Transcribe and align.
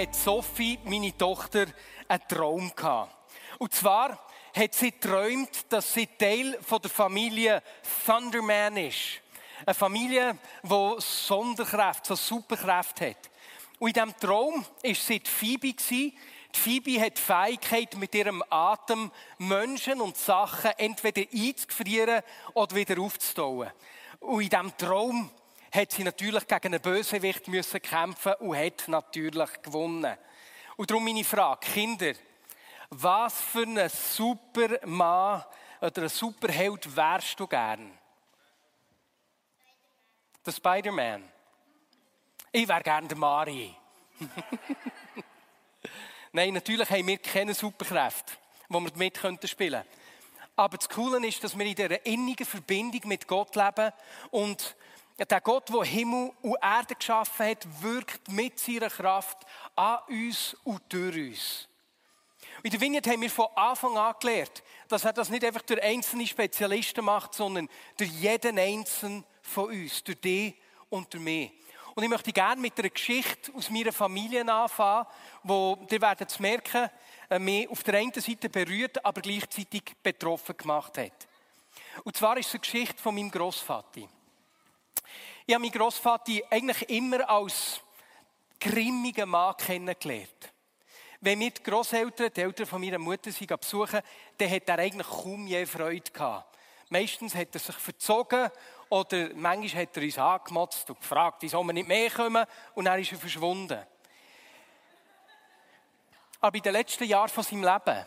Hat 0.00 0.14
Sophie, 0.14 0.78
meine 0.84 1.16
Tochter, 1.16 1.66
einen 2.08 2.28
Traum 2.28 2.72
gehabt. 2.74 3.14
Und 3.58 3.74
zwar 3.74 4.26
hat 4.56 4.74
sie 4.74 4.92
geträumt, 4.92 5.66
dass 5.68 5.92
sie 5.92 6.06
Teil 6.06 6.58
der 6.70 6.90
Familie 6.90 7.62
Thunderman 8.04 8.76
ist. 8.78 9.20
Eine 9.66 9.74
Familie, 9.74 10.38
die 10.62 10.94
Sonderkräfte, 10.98 12.16
so 12.16 12.36
Superkräfte 12.36 13.10
hat. 13.10 13.30
Und 13.78 13.88
in 13.88 13.94
diesem 13.94 14.16
Traum 14.18 14.64
war 14.82 14.94
sie 14.94 15.20
die 15.20 15.30
Phoebe. 15.30 15.74
Die 15.74 16.14
Phoebe 16.52 17.00
hat 17.00 17.18
die 17.18 17.22
Fähigkeit, 17.22 17.96
mit 17.96 18.14
ihrem 18.14 18.42
Atem 18.48 19.10
Menschen 19.38 20.00
und 20.00 20.16
Sachen 20.16 20.72
entweder 20.78 21.22
einzufrieren 21.32 22.22
oder 22.54 22.74
wieder 22.74 23.00
aufzutauen. 23.00 23.70
Und 24.20 24.42
in 24.42 24.48
diesem 24.48 24.76
Traum 24.76 25.30
hat 25.72 25.92
sie 25.92 26.04
natürlich 26.04 26.46
gegen 26.46 26.74
einen 26.74 26.80
Bösewicht 26.80 27.48
müssen 27.48 27.80
kämpfen 27.80 28.34
und 28.40 28.56
hat 28.56 28.88
natürlich 28.88 29.62
gewonnen. 29.62 30.16
Und 30.76 30.90
darum 30.90 31.04
meine 31.04 31.24
Frage, 31.24 31.66
Kinder, 31.66 32.12
was 32.90 33.40
für 33.40 33.62
ein 33.62 33.88
super 33.88 34.84
Mann 34.86 35.44
oder 35.80 36.02
ein 36.02 36.08
Superheld 36.08 36.96
wärst 36.96 37.38
du 37.38 37.46
gern? 37.46 37.96
Der 40.44 40.52
Spider-Man. 40.52 41.30
Ich 42.52 42.66
wäre 42.66 42.82
gern 42.82 43.06
der 43.06 43.16
Mari. 43.16 43.74
Nein, 46.32 46.54
natürlich 46.54 46.90
haben 46.90 47.06
wir 47.06 47.18
keine 47.18 47.54
Superkräfte, 47.54 48.32
die 48.68 48.72
wir 48.74 48.80
mit 48.80 49.48
spielen 49.48 49.82
können. 49.82 50.00
Aber 50.56 50.76
das 50.76 50.88
Coole 50.88 51.26
ist, 51.26 51.42
dass 51.44 51.56
wir 51.56 51.64
in 51.64 51.74
dieser 51.74 52.04
innigen 52.04 52.44
Verbindung 52.44 53.00
mit 53.04 53.26
Gott 53.26 53.54
leben 53.54 53.92
und 54.30 54.76
der 55.26 55.40
Gott, 55.40 55.68
der 55.68 55.84
Himmel 55.84 56.32
und 56.42 56.56
Erde 56.62 56.94
geschaffen 56.94 57.46
hat, 57.46 57.66
wirkt 57.82 58.30
mit 58.30 58.58
seiner 58.58 58.88
Kraft 58.88 59.38
an 59.76 59.98
uns 60.08 60.56
und 60.64 60.80
durch 60.88 61.16
uns. 61.16 61.68
In 62.62 62.70
der 62.70 62.80
Vineyard 62.80 63.06
haben 63.06 63.22
wir 63.22 63.30
von 63.30 63.48
Anfang 63.54 63.96
an 63.96 64.14
gelernt, 64.20 64.62
dass 64.88 65.04
er 65.04 65.12
das 65.12 65.30
nicht 65.30 65.44
einfach 65.44 65.62
durch 65.62 65.82
einzelne 65.82 66.26
Spezialisten 66.26 67.04
macht, 67.04 67.34
sondern 67.34 67.68
durch 67.96 68.10
jeden 68.10 68.58
einzelnen 68.58 69.24
von 69.42 69.66
uns, 69.66 70.04
durch 70.04 70.20
dich 70.20 70.54
und 70.90 71.12
durch 71.12 71.22
mich. 71.22 71.52
Und 71.94 72.04
ich 72.04 72.08
möchte 72.08 72.32
gerne 72.32 72.60
mit 72.60 72.78
einer 72.78 72.90
Geschichte 72.90 73.52
aus 73.54 73.70
meiner 73.70 73.92
Familie 73.92 74.46
anfangen, 74.46 75.06
wo 75.42 75.78
ihr 75.90 76.00
werdet 76.00 76.30
es 76.30 76.38
merken, 76.38 76.88
äh, 77.28 77.38
mich 77.38 77.68
auf 77.68 77.82
der 77.82 77.94
einen 77.94 78.12
Seite 78.14 78.48
berührt, 78.48 79.04
aber 79.04 79.20
gleichzeitig 79.20 79.82
betroffen 80.02 80.56
gemacht 80.56 80.98
hat. 80.98 81.28
Und 82.04 82.16
zwar 82.16 82.36
ist 82.36 82.48
es 82.48 82.54
eine 82.54 82.60
Geschichte 82.60 83.02
von 83.02 83.14
meinem 83.14 83.30
Großvater. 83.30 84.08
Ich 85.50 85.54
habe 85.54 85.64
meinen 85.64 85.72
Großvater 85.72 86.32
eigentlich 86.48 86.88
immer 86.90 87.28
als 87.28 87.80
grimmigen 88.60 89.28
Mann 89.28 89.56
kennengelernt. 89.56 90.52
Wenn 91.20 91.40
wir 91.40 91.50
die 91.50 91.60
Großeltern, 91.64 92.30
die 92.32 92.40
Eltern 92.40 92.66
von 92.66 92.80
meiner 92.80 93.00
Mutter 93.00 93.32
sie 93.32 93.46
besuchen, 93.46 94.00
dann 94.38 94.48
hat 94.48 94.68
er 94.68 94.78
eigentlich 94.78 95.08
kaum 95.08 95.48
je 95.48 95.66
Freude 95.66 96.08
gehabt. 96.08 96.56
Meistens 96.88 97.34
hat 97.34 97.48
er 97.52 97.58
sich 97.58 97.74
verzogen 97.74 98.48
oder 98.90 99.30
manchmal 99.34 99.82
hat 99.82 99.96
er 99.96 100.04
uns 100.04 100.18
angemotzt 100.18 100.88
und 100.88 101.00
gefragt, 101.00 101.38
wieso 101.40 101.64
wir 101.64 101.72
nicht 101.72 101.88
mehr 101.88 102.10
kommen 102.12 102.46
und 102.76 102.84
dann 102.84 103.00
ist 103.00 103.10
er 103.10 103.18
verschwunden. 103.18 103.84
Aber 106.40 106.56
in 106.56 106.62
den 106.62 106.74
letzten 106.74 107.04
Jahren 107.06 107.28
von 107.28 107.42
seinem 107.42 107.64
Leben 107.64 108.06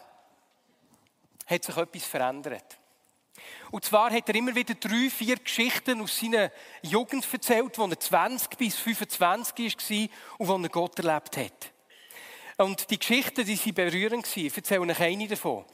hat 1.47 1.63
sich 1.65 1.75
etwas 1.75 2.05
verändert. 2.05 2.77
Und 3.73 3.83
zwar 3.83 4.11
hat 4.11 4.29
er 4.29 4.35
immer 4.35 4.53
wieder 4.53 4.75
drei, 4.75 5.09
vier 5.09 5.35
Geschichten 5.37 5.99
aus 5.99 6.19
seiner 6.19 6.51
Jugend 6.83 7.27
erzählt, 7.33 7.75
wo 7.79 7.85
er 7.87 7.99
20 7.99 8.55
bis 8.55 8.77
25 8.77 9.75
war 9.89 10.09
und 10.37 10.47
wo 10.47 10.63
er 10.63 10.69
Gott 10.69 10.99
erlebt 10.99 11.37
hat. 11.37 11.71
Und 12.57 12.87
die 12.91 12.99
Geschichten, 12.99 13.43
die 13.43 13.55
sind 13.55 13.73
berührend 13.73 14.25
gewesen. 14.25 14.45
Ich 14.45 14.55
erzähle 14.55 14.81
euch 14.81 14.99
eine 14.99 15.27
davon. 15.27 15.65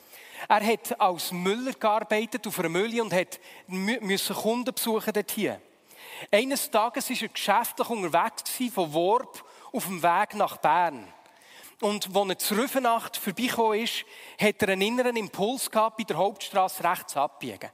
Er 0.48 0.66
hat 0.66 1.02
als 1.02 1.34
Müller 1.34 1.74
gearbeitet 1.74 2.48
auf 2.48 2.58
einer 2.60 2.70
Mülle 2.70 3.04
und 3.04 3.12
hat 3.12 3.38
müssen 3.68 4.34
Kunden 4.34 4.74
besuchen 4.74 5.12
dort 5.12 5.32
hier. 5.32 5.60
Eines 6.32 6.72
Tages 6.72 7.10
war 7.10 7.18
er 7.22 7.28
geschäftlich 7.28 7.90
unterwegs 7.90 8.44
von 8.74 8.94
Worp 8.94 9.44
auf 9.74 9.88
dem 9.88 10.02
Weg 10.02 10.36
nach 10.36 10.56
Bern. 10.56 11.06
Und 11.82 12.14
als 12.14 12.30
er 12.30 12.38
zur 12.38 12.58
Rüfenacht 12.58 13.16
vorbeigekommen 13.16 13.80
ist, 13.80 14.04
hat 14.40 14.62
er 14.62 14.70
einen 14.70 14.82
inneren 14.82 15.16
Impuls 15.16 15.72
gehabt, 15.72 15.98
bei 15.98 16.04
der 16.04 16.18
Hauptstraße 16.18 16.84
rechts 16.84 17.16
abbiegen. 17.16 17.70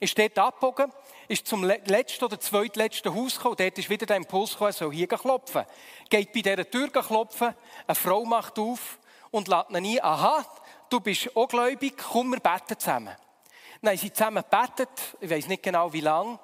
Ist 0.00 0.18
dort 0.18 0.38
abgebogen, 0.38 0.92
ist 1.28 1.46
zum 1.46 1.62
letzten 1.62 2.24
oder 2.24 2.40
zweitletzten 2.40 3.14
Haus 3.14 3.36
gekommen, 3.36 3.56
dort 3.56 3.78
ist 3.78 3.88
wieder 3.88 4.04
der 4.04 4.16
Impuls 4.16 4.50
gekommen, 4.50 4.70
er 4.70 4.74
soll 4.74 4.92
hier 4.92 5.06
klopfen. 5.06 5.64
Geht 6.10 6.32
bei 6.32 6.40
dieser 6.40 6.68
Tür 6.68 6.90
klopfen, 6.90 7.54
eine 7.86 7.94
Frau 7.94 8.24
macht 8.24 8.58
auf 8.58 8.98
und 9.30 9.46
lädt 9.46 9.70
ihn 9.70 9.76
ein, 9.76 10.04
aha, 10.04 10.44
du 10.90 10.98
bist 10.98 11.34
auch 11.36 11.48
gläubig, 11.48 11.94
komm, 11.96 12.32
wir 12.32 12.40
beten 12.40 12.78
zusammen. 12.78 13.14
Dann 13.80 13.96
sie 13.96 14.12
zusammen 14.12 14.42
gebetet, 14.42 14.90
ich 15.20 15.30
weiß 15.30 15.46
nicht 15.46 15.62
genau 15.62 15.92
wie 15.92 16.00
lange. 16.00 16.40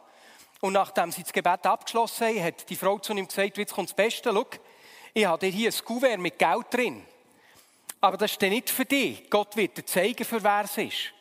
Und 0.61 0.75
nachdem 0.75 1.11
sie 1.11 1.25
das 1.25 1.33
Gebet 1.33 1.67
abgeschlossen 1.67 2.29
haben, 2.29 2.45
hat 2.45 2.71
die 2.71 2.77
Frau 2.77 2.99
zu 3.01 3.12
ihm 3.12 3.27
gesagt, 3.27 3.59
jetzt 3.59 3.75
kommt 3.75 3.89
das 3.89 3.97
Beste, 3.97 4.31
schau, 4.33 4.47
ich 5.15 5.27
habe 5.27 5.47
hier 5.47 5.71
ein 5.71 5.84
Kuvert 5.84 6.19
mit 6.19 6.39
Geld 6.39 6.67
drin. 6.71 7.06
Aber 8.00 8.17
das 8.17 8.33
ist 8.33 8.41
nicht 8.41 8.71
für 8.71 8.84
dich. 8.84 9.28
Gott 9.31 9.56
wird 9.56 9.77
dir 9.77 9.87
zeigen, 9.87 10.25
für 10.25 10.43
wer 10.43 10.65
es 10.65 10.77
ist. 10.77 11.12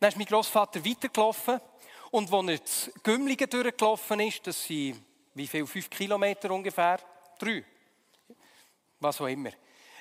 Dann 0.00 0.08
ist 0.08 0.16
mein 0.16 0.26
Großvater 0.26 0.84
weitergelaufen. 0.84 1.60
Und 2.10 2.32
als 2.32 2.48
er 2.48 2.58
das 2.58 2.90
Gümmligen 3.02 3.50
durchgelaufen 3.50 4.20
ist, 4.20 4.46
das 4.46 4.64
sind, 4.64 5.02
wie 5.34 5.46
viel, 5.46 5.66
fünf 5.66 5.90
Kilometer 5.90 6.50
ungefähr? 6.50 6.98
Drei. 7.38 7.64
Was 9.00 9.20
auch 9.20 9.26
immer. 9.26 9.50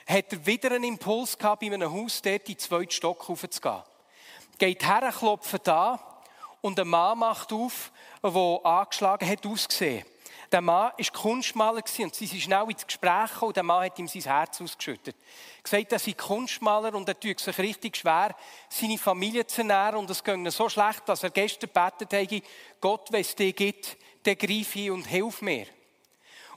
Hat 0.07 0.31
er 0.31 0.45
wieder 0.45 0.71
einen 0.71 0.85
Impuls 0.85 1.37
gehabt, 1.37 1.61
bei 1.61 1.67
einem 1.67 1.91
Haus 1.91 2.21
dort 2.21 2.47
in 2.47 2.55
den 2.55 2.59
zweiten 2.59 2.91
Stock 2.91 3.27
raufzugehen. 3.27 3.83
Geht 4.57 4.87
her, 4.87 5.13
klopft 5.17 5.67
an 5.67 5.99
und 6.61 6.79
ein 6.79 6.87
Mann 6.87 7.19
macht 7.19 7.51
auf, 7.51 7.91
der 8.23 8.59
angeschlagen 8.63 9.27
hat 9.27 9.45
ausgesehen. 9.45 10.05
Der 10.55 10.61
Mann 10.61 10.93
war 10.97 11.11
Kunstmaler 11.11 11.83
und 11.99 12.15
sie 12.15 12.27
sind 12.27 12.41
schnell 12.41 12.65
ins 12.69 12.87
Gespräch 12.87 13.29
gekommen 13.29 13.49
und 13.49 13.57
der 13.57 13.63
Mann 13.63 13.83
hat 13.83 13.99
ihm 13.99 14.07
sein 14.07 14.21
Herz 14.21 14.61
ausgeschüttet. 14.61 15.13
Er 15.57 15.63
gesagt, 15.63 15.91
er 15.91 15.99
sei 15.99 16.13
Kunstmaler 16.13 16.95
und 16.95 17.09
er 17.09 17.19
tut 17.19 17.41
sich 17.41 17.57
richtig 17.57 17.97
schwer, 17.97 18.33
seine 18.69 18.97
Familie 18.97 19.45
zu 19.45 19.63
ernähren 19.63 19.97
und 19.97 20.09
es 20.09 20.23
ging 20.23 20.49
so 20.49 20.69
schlecht, 20.69 21.01
dass 21.07 21.23
er 21.23 21.31
gestern 21.31 21.71
betet 21.73 22.13
hat, 22.13 22.43
Gott, 22.79 23.11
wenn 23.11 23.19
es 23.19 23.35
dir 23.35 23.51
gibt, 23.51 23.97
dann 24.23 24.37
greif 24.37 24.77
ich 24.77 24.91
und 24.91 25.03
hilf 25.03 25.41
mir. 25.41 25.65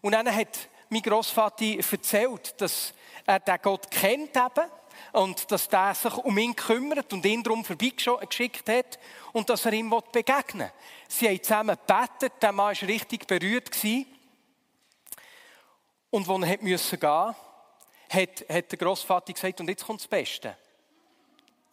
Und 0.01 0.13
dann 0.13 0.33
hat 0.33 0.69
mein 0.91 1.03
Großvater 1.03 1.65
erzählt, 1.65 2.55
dass 2.61 2.95
er 3.27 3.41
den 3.41 3.59
Gott 3.61 3.91
kennt 3.91 4.37
eben 4.37 4.71
und 5.13 5.51
dass 5.51 5.69
der 5.69 5.95
sich 5.95 6.15
um 6.15 6.37
ihn 6.39 6.55
kümmert 6.55 7.13
und 7.13 7.25
ihn 7.25 7.43
darum 7.43 7.65
vorbeigeschickt 7.65 8.69
hat 8.69 8.99
und 9.33 9.49
dass 9.49 9.65
er 9.65 9.73
ihm 9.73 9.93
begegnen 10.13 10.69
will. 10.69 10.73
Sie 11.09 11.29
haben 11.29 11.43
zusammen 11.43 11.77
gebetet, 11.87 12.33
der 12.41 12.53
Mann 12.53 12.77
war 12.77 12.89
richtig 12.89 13.27
berührt. 13.27 13.71
Und 16.11 16.29
als 16.29 16.43
er 16.43 16.57
gehen 16.57 16.71
musste, 16.71 17.35
hat, 18.11 18.45
hat 18.49 18.73
der 18.73 18.79
Grossvater 18.79 19.33
gesagt, 19.33 19.61
und 19.61 19.69
jetzt 19.69 19.85
kommt 19.85 20.01
das 20.01 20.09
Beste. 20.09 20.57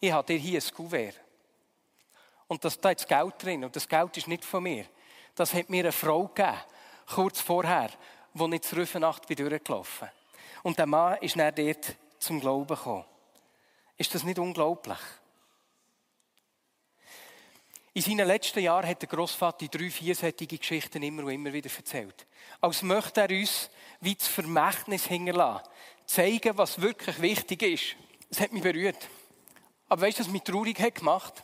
Ich 0.00 0.12
habe 0.12 0.26
dir 0.26 0.38
hier 0.38 0.60
ein 0.60 0.74
Kuvert. 0.74 1.14
Und 2.48 2.64
das, 2.64 2.78
da 2.78 2.90
ist 2.90 3.08
Geld 3.08 3.34
drin. 3.38 3.64
Und 3.64 3.74
das 3.74 3.88
Geld 3.88 4.16
ist 4.16 4.28
nicht 4.28 4.44
von 4.44 4.62
mir. 4.62 4.86
Das 5.34 5.52
hat 5.52 5.68
mir 5.68 5.80
eine 5.80 5.92
Frau 5.92 6.26
gegeben, 6.28 6.56
kurz 7.06 7.40
vorher, 7.40 7.90
die 8.34 8.48
nicht 8.48 8.64
zur 8.64 8.78
Rüfenacht 8.78 9.28
durchgelaufen 9.28 10.08
Und 10.62 10.78
der 10.78 10.86
Mann 10.86 11.18
ist 11.20 11.36
dann 11.36 11.54
dort 11.54 11.96
zum 12.18 12.40
Glauben 12.40 12.66
gekommen. 12.66 13.04
Ist 13.96 14.14
das 14.14 14.24
nicht 14.24 14.38
unglaublich? 14.38 14.98
In 17.94 18.02
seinen 18.02 18.26
letzten 18.26 18.60
Jahren 18.60 18.86
hat 18.86 19.00
der 19.00 19.08
Großvater 19.08 19.68
drei 19.68 19.88
viersättige 19.88 20.58
Geschichten 20.58 21.02
immer 21.02 21.24
und 21.24 21.30
immer 21.30 21.50
wieder 21.50 21.70
erzählt. 21.74 22.26
Als 22.60 22.82
möchte 22.82 23.22
er 23.22 23.30
uns 23.30 23.70
wie 24.00 24.14
das 24.14 24.28
Vermächtnis 24.28 25.06
hinterlassen. 25.06 25.66
Zeigen, 26.04 26.58
was 26.58 26.80
wirklich 26.80 27.20
wichtig 27.22 27.62
ist. 27.62 27.96
Es 28.30 28.40
hat 28.40 28.52
mich 28.52 28.62
berührt. 28.62 29.08
Aber 29.88 30.02
weißt 30.02 30.18
du, 30.18 30.24
was 30.24 30.30
mich 30.30 30.42
traurig 30.42 30.78
hat 30.78 30.96
gemacht? 30.96 31.42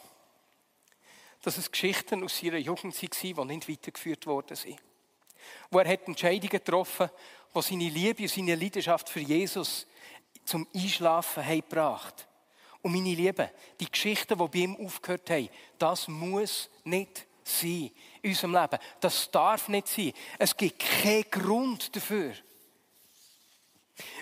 Dass 1.40 1.56
es 1.56 1.70
Geschichten 1.70 2.22
aus 2.22 2.38
seiner 2.38 2.58
Jugend 2.58 3.02
waren, 3.02 3.48
die 3.48 3.54
nicht 3.54 3.68
weitergeführt 3.70 4.26
worden 4.26 4.56
sind. 4.56 4.78
Wo 5.70 5.78
er 5.78 5.88
hat 5.88 6.06
Entscheidungen 6.06 6.50
getroffen, 6.50 7.08
der 7.54 7.62
seine 7.62 7.88
Liebe 7.88 8.24
und 8.24 8.30
seine 8.30 8.56
Leidenschaft 8.56 9.08
für 9.08 9.20
Jesus 9.20 9.86
zum 10.44 10.68
Einschlafen 10.74 11.44
haben 11.44 11.60
gebracht. 11.60 12.26
Und 12.82 12.92
meine 12.92 13.14
Lieben, 13.14 13.48
die 13.78 13.90
Geschichten, 13.90 14.36
die 14.36 14.48
bei 14.48 14.58
ihm 14.58 14.76
aufgehört 14.76 15.30
haben, 15.30 15.48
das 15.78 16.08
muss 16.08 16.68
nicht 16.84 17.26
sein 17.44 17.90
in 18.22 18.30
unserem 18.30 18.52
Leben. 18.52 18.78
Das 19.00 19.30
darf 19.30 19.68
nicht 19.68 19.88
sein. 19.88 20.12
Es 20.38 20.56
gibt 20.56 20.80
keinen 20.80 21.30
Grund 21.30 21.94
dafür. 21.94 22.34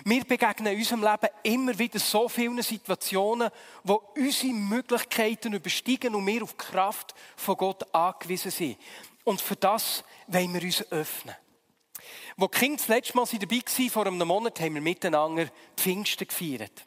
Wir 0.03 0.23
begegnen 0.25 0.73
in 0.73 0.79
unserem 0.79 1.01
Leben 1.01 1.29
immer 1.43 1.77
wieder 1.79 1.99
so 1.99 2.27
vielen 2.27 2.61
Situationen, 2.61 3.49
wo 3.83 4.01
unsere 4.15 4.53
Möglichkeiten 4.53 5.53
übersteigen 5.53 6.13
und 6.13 6.27
wir 6.27 6.43
auf 6.43 6.53
die 6.53 6.57
Kraft 6.57 7.15
von 7.35 7.57
Gott 7.57 7.93
angewiesen 7.93 8.51
sind. 8.51 8.77
Und 9.23 9.41
für 9.41 9.55
das 9.55 10.03
wollen 10.27 10.53
wir 10.53 10.61
uns 10.61 10.91
öffnen. 10.91 11.35
Wo 12.37 12.47
die 12.47 12.57
Kinder 12.59 12.77
das 12.77 12.87
letzte 12.87 13.15
Mal 13.15 13.25
dabei 13.25 13.61
waren, 13.61 13.89
vor 13.89 14.07
einem 14.07 14.27
Monat, 14.27 14.59
haben 14.59 14.73
wir 14.73 14.81
miteinander 14.81 15.47
Pfingsten 15.77 16.27
gefeiert. 16.27 16.85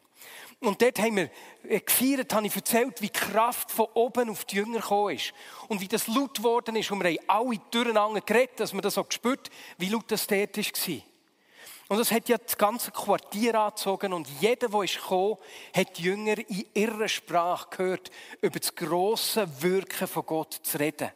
Und 0.60 0.80
dort 0.80 0.98
haben 0.98 1.16
wir 1.16 1.30
äh, 1.68 1.80
gefeiert, 1.80 2.32
habe 2.32 2.46
ich 2.46 2.56
erzählt, 2.56 3.00
wie 3.00 3.08
die 3.08 3.12
Kraft 3.12 3.70
von 3.70 3.86
oben 3.94 4.30
auf 4.30 4.44
die 4.44 4.56
Jünger 4.56 4.80
gekommen 4.80 5.16
ist. 5.16 5.32
Und 5.68 5.80
wie 5.80 5.88
das 5.88 6.06
laut 6.06 6.36
geworden 6.36 6.76
ist. 6.76 6.90
Und 6.90 7.02
wir 7.02 7.10
haben 7.10 7.28
alle 7.28 7.60
durcheinander 7.70 8.20
geredet, 8.20 8.60
dass 8.60 8.72
wir 8.72 8.80
das 8.80 8.98
auch 8.98 9.08
gespürt 9.08 9.50
wie 9.78 9.88
laut 9.88 10.10
das 10.10 10.26
dort 10.26 10.56
war. 10.56 11.02
Und 11.88 11.98
das 11.98 12.10
hat 12.12 12.28
ja 12.28 12.38
das 12.38 12.56
ganze 12.56 12.90
Quartier 12.90 13.54
angezogen 13.60 14.14
und 14.14 14.26
jeder, 14.40 14.68
der 14.68 14.82
ist 14.82 14.96
gekommen, 14.96 15.36
hat 15.74 15.98
die 15.98 16.04
Jünger 16.04 16.38
in 16.38 16.64
ihrer 16.72 17.08
Sprache 17.08 17.68
gehört, 17.76 18.10
über 18.40 18.58
das 18.58 18.74
grosse 18.74 19.46
Wirken 19.62 20.08
von 20.08 20.24
Gott 20.24 20.54
zu 20.62 20.78
reden. 20.78 21.10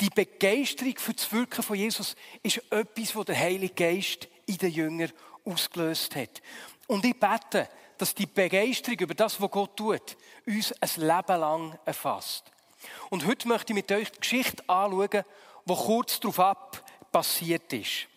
Die 0.00 0.08
Begeisterung 0.08 0.94
für 0.96 1.12
das 1.12 1.30
Wirken 1.30 1.62
von 1.62 1.76
Jesus 1.76 2.16
ist 2.42 2.62
etwas, 2.70 3.14
was 3.16 3.26
der 3.26 3.38
Heilige 3.38 3.74
Geist 3.74 4.28
in 4.46 4.56
den 4.58 4.72
Jüngern 4.72 5.12
ausgelöst 5.46 6.14
hat. 6.16 6.42
Und 6.86 7.04
ich 7.04 7.18
bete, 7.18 7.68
dass 7.98 8.14
die 8.14 8.26
Begeisterung 8.26 8.98
über 8.98 9.14
das, 9.14 9.40
was 9.40 9.50
Gott 9.50 9.76
tut, 9.76 10.16
uns 10.46 10.72
ein 10.80 10.90
Leben 10.96 11.40
lang 11.40 11.78
erfasst. 11.84 12.44
Und 13.10 13.26
heute 13.26 13.48
möchte 13.48 13.72
ich 13.72 13.76
mit 13.76 13.90
euch 13.90 14.10
die 14.10 14.20
Geschichte 14.20 14.62
anschauen, 14.68 15.24
die 15.64 15.74
kurz 15.74 16.20
darauf 16.20 16.40
ab 16.40 16.84
passiert 17.10 17.72
ist. 17.72 18.08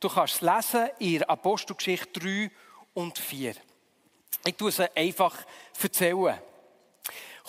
Du 0.00 0.08
kannst 0.08 0.36
es 0.36 0.40
lesen 0.40 0.88
in 0.98 1.22
Apostelgeschichte 1.24 2.20
3 2.20 2.50
und 2.94 3.18
4. 3.18 3.54
Ich 4.44 4.54
tue 4.54 4.68
es 4.68 4.80
einfach 4.80 5.36
erzählen. 5.80 6.38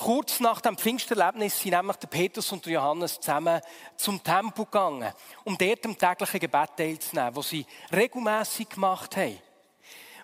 Kurz 0.02 0.40
nach 0.40 0.62
dem 0.62 0.78
Pfingsterlebnis 0.78 1.60
sind 1.60 1.72
nämlich 1.72 1.98
der 1.98 2.08
Petrus 2.08 2.54
und 2.54 2.66
der 2.66 2.72
Johannes 2.72 3.20
zusammen 3.20 3.60
zum 3.98 4.24
Tempel 4.24 4.64
gegangen, 4.64 5.12
um 5.44 5.58
dort 5.58 5.86
am 5.86 5.98
täglichen 5.98 6.40
Gebet 6.40 6.70
teilzunehmen, 6.78 7.34
das 7.34 7.50
sie 7.50 7.66
regelmässig 7.92 8.70
gemacht 8.70 9.18
haben. 9.18 9.38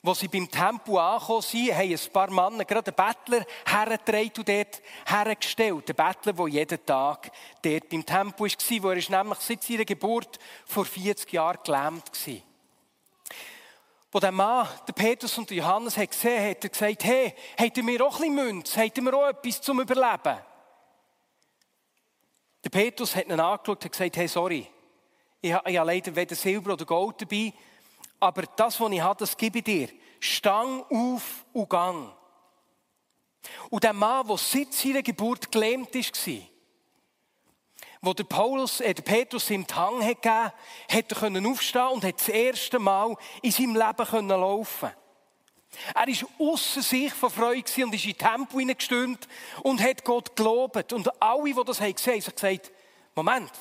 Als 0.01 0.19
sie 0.19 0.29
beim 0.29 0.49
Tempel 0.49 0.97
angekommen 0.97 1.41
sind, 1.41 1.75
haben 1.75 1.91
ein 1.91 2.13
paar 2.13 2.31
Männer 2.31 2.63
gerade 2.63 2.95
einen 2.95 2.95
Bettler 2.95 3.45
hergetragen 3.65 4.31
und 4.37 4.47
dort 4.47 4.81
hergestellt. 5.07 5.89
Ein 5.89 5.95
Bettler, 5.95 6.33
der 6.33 6.47
jeden 6.47 6.85
Tag 6.85 7.31
dort 7.61 7.89
beim 7.89 8.05
Tempel 8.05 8.47
war, 8.49 8.83
wo 8.83 8.89
er 8.91 9.23
nämlich 9.23 9.39
seit 9.39 9.61
seiner 9.61 9.83
Geburt 9.83 10.39
vor 10.65 10.85
40 10.85 11.33
Jahren 11.33 11.59
gelähmt 11.65 12.27
war. 12.27 12.54
Wo 14.15 14.19
der 14.21 14.31
Mann, 14.31 14.65
der 14.87 14.93
Petrus 14.93 15.37
und 15.37 15.49
der 15.49 15.57
Johannes, 15.57 15.97
hat 15.97 16.09
gesehen 16.09 16.49
hat, 16.49 16.63
er 16.63 16.69
gesagt, 16.69 17.03
hey, 17.03 17.35
habt 17.59 17.75
ihr 17.75 17.83
mir 17.83 18.01
auch 18.01 18.15
ein 18.15 18.33
bisschen 18.33 18.35
Münze? 18.35 18.79
Habt 18.79 18.95
ihr 18.95 19.03
mir 19.03 19.13
auch 19.13 19.27
etwas 19.27 19.59
zum 19.59 19.81
Überleben? 19.81 20.37
Der 22.63 22.69
Petrus 22.69 23.13
hat 23.13 23.25
ihn 23.25 23.37
angeschaut 23.37 23.83
und 23.83 23.91
gesagt, 23.91 24.15
hey, 24.15 24.29
sorry, 24.29 24.67
ich 25.41 25.51
habe 25.51 25.69
leider 25.69 26.15
weder 26.15 26.33
Silber 26.33 26.71
oder 26.71 26.85
Gold 26.85 27.23
dabei, 27.23 27.51
aber 28.21 28.43
das, 28.55 28.79
was 28.79 28.91
ich 28.93 29.01
habe, 29.01 29.19
das 29.19 29.35
gebe 29.35 29.57
ich 29.57 29.65
dir. 29.65 29.89
Stang 30.21 30.83
auf 30.83 31.43
und 31.51 31.69
gang. 31.69 32.09
Und 33.69 33.83
der 33.83 33.91
Mann, 33.91 34.25
der 34.25 34.37
seit 34.37 34.71
seiner 34.71 35.01
Geburt 35.01 35.51
gelähmt 35.51 35.93
war, 35.93 36.33
wo 38.05 38.13
der, 38.13 38.23
Paulus, 38.23 38.79
äh, 38.81 38.93
der 38.93 39.03
Petrus 39.03 39.49
ihm 39.49 39.65
die 39.65 39.73
Hang 39.73 40.03
hat 40.03 40.21
gegeben, 40.21 40.51
hat 40.89 41.11
er 41.11 41.49
aufstehen 41.49 41.87
und 41.87 42.03
hat 42.03 42.19
das 42.19 42.29
erste 42.29 42.79
Mal 42.79 43.15
in 43.41 43.51
seinem 43.51 43.75
Leben 43.75 44.05
können 44.05 44.29
laufen. 44.29 44.91
Er 45.93 46.07
war 46.07 46.29
außer 46.39 46.81
sich 46.81 47.13
von 47.13 47.29
Freude 47.29 47.83
und 47.83 47.93
ist 47.93 48.05
in 48.05 48.13
den 48.13 48.17
Tempel 48.17 48.59
hineingestürmt 48.59 49.27
und 49.63 49.81
hat 49.81 50.05
Gott 50.05 50.35
gelobt. 50.35 50.93
Und 50.93 51.21
alle, 51.21 51.43
die 51.43 51.63
das 51.65 51.81
haben 51.81 51.93
gesehen 51.93 52.21
haben, 52.21 52.25
haben 52.25 52.35
gesagt, 52.35 52.71
Moment, 53.13 53.51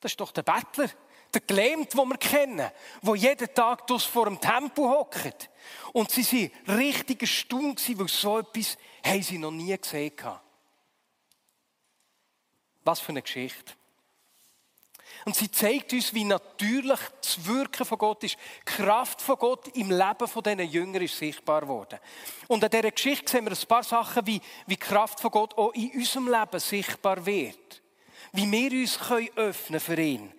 das 0.00 0.12
ist 0.12 0.20
doch 0.20 0.32
der 0.32 0.42
Bettler, 0.42 0.90
der 1.32 1.40
Gelähmte, 1.42 1.96
den 1.96 2.08
wir 2.08 2.16
kennen, 2.16 2.70
der 3.02 3.14
jeden 3.14 3.54
Tag 3.54 3.88
vor 3.90 4.24
dem 4.24 4.40
Tempel 4.40 4.84
hockt. 4.84 5.50
Und 5.92 6.10
sie 6.10 6.50
waren 6.66 6.76
richtig 6.76 7.22
erstaunt, 7.22 7.98
weil 7.98 8.08
so 8.08 8.38
etwas 8.38 8.76
haben 9.04 9.22
sie 9.22 9.38
noch 9.38 9.50
nie 9.50 9.76
gesehen 9.76 10.12
haben. 10.22 10.40
Was 12.88 13.00
für 13.00 13.10
eine 13.10 13.20
Geschichte. 13.20 13.74
Und 15.26 15.36
sie 15.36 15.50
zeigt 15.50 15.92
uns, 15.92 16.14
wie 16.14 16.24
natürlich 16.24 16.98
das 17.20 17.44
Wirken 17.44 17.84
von 17.84 17.98
Gott 17.98 18.24
ist. 18.24 18.38
Die 18.60 18.64
Kraft 18.64 19.20
von 19.20 19.36
Gott 19.36 19.68
im 19.76 19.90
Leben 19.90 20.26
von 20.26 20.42
diesen 20.42 20.70
Jüngern 20.70 21.02
ist 21.02 21.18
sichtbar 21.18 21.60
geworden. 21.60 21.98
Und 22.46 22.64
an 22.64 22.70
dieser 22.70 22.90
Geschichte 22.90 23.30
sehen 23.30 23.44
wir 23.44 23.52
ein 23.52 23.68
paar 23.68 23.82
Sachen, 23.82 24.26
wie, 24.26 24.40
wie 24.66 24.76
die 24.76 24.78
Kraft 24.78 25.20
von 25.20 25.30
Gott 25.30 25.58
auch 25.58 25.74
in 25.74 25.90
unserem 25.90 26.28
Leben 26.28 26.60
sichtbar 26.60 27.26
wird. 27.26 27.82
Wie 28.32 28.50
wir 28.50 28.72
uns 28.72 28.98
können 28.98 29.28
öffnen 29.36 29.80
für 29.80 30.00
ihn. 30.00 30.32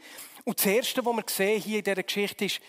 Und 0.44 0.58
das 0.58 0.66
Erste, 0.66 1.06
was 1.06 1.16
wir 1.16 1.24
sehen 1.28 1.62
hier 1.62 1.78
in 1.78 1.84
dieser 1.84 2.02
Geschichte 2.02 2.46
ist, 2.46 2.62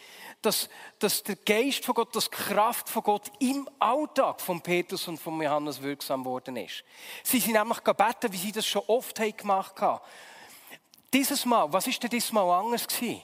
dass, 0.42 0.68
dass 0.98 1.22
der 1.22 1.36
Geist 1.36 1.84
von 1.84 1.94
Gott, 1.94 2.14
dass 2.16 2.30
die 2.30 2.36
Kraft 2.36 2.88
von 2.88 3.02
Gott 3.02 3.30
im 3.40 3.68
Alltag 3.78 4.40
von 4.40 4.60
Petrus 4.60 5.06
und 5.08 5.18
von 5.18 5.40
Johannes 5.40 5.82
wirksam 5.82 6.24
worden 6.24 6.56
ist. 6.56 6.84
Sie 7.22 7.40
sind 7.40 7.52
nämlich 7.52 7.82
gebeten, 7.84 8.32
wie 8.32 8.38
sie 8.38 8.52
das 8.52 8.66
schon 8.66 8.82
oft 8.86 9.16
gemacht 9.36 9.80
haben. 9.80 10.00
Dieses 11.12 11.44
Mal, 11.44 11.72
was 11.72 11.86
ist 11.86 12.02
denn 12.02 12.10
dieses 12.10 12.32
Mal 12.32 12.58
anders 12.58 12.86
gewesen? 12.86 13.22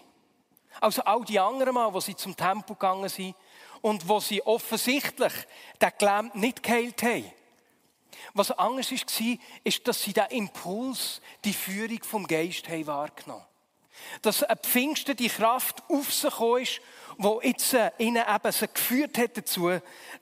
Also 0.80 1.02
all 1.02 1.24
die 1.24 1.38
anderen 1.38 1.74
Mal, 1.74 1.92
wo 1.92 2.00
sie 2.00 2.16
zum 2.16 2.36
Tempel 2.36 2.74
gegangen 2.74 3.08
sind 3.08 3.34
und 3.80 4.08
wo 4.08 4.20
sie 4.20 4.42
offensichtlich 4.42 5.32
den 5.80 5.92
Gelähmten 5.98 6.40
nicht 6.40 6.62
geheilt 6.62 7.02
haben. 7.02 7.32
Was 8.34 8.50
anders 8.50 8.90
war, 8.90 9.36
ist, 9.64 9.88
dass 9.88 10.02
sie 10.02 10.12
den 10.12 10.26
Impuls, 10.26 11.20
die 11.44 11.52
Führung 11.52 12.02
vom 12.02 12.26
Geist 12.26 12.68
haben 12.68 12.86
wahrgenommen 12.86 13.42
haben. 13.42 14.20
Dass 14.22 14.42
ein 14.42 14.58
Pfingsten 14.58 15.16
die 15.16 15.28
Kraft 15.28 15.82
auf 15.88 16.12
sich 16.12 16.40
ist, 16.60 16.80
die 17.18 17.48
jetzt 17.48 17.72
äh, 17.74 17.90
ihnen 17.98 18.22
eben 18.28 18.52
sie 18.52 18.68
geführt 18.68 19.18
hat 19.18 19.36
dazu, 19.36 19.70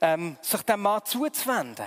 ähm, 0.01 0.37
sich 0.41 0.61
dem 0.61 0.81
Mann 0.81 1.03
zuzuwenden. 1.05 1.85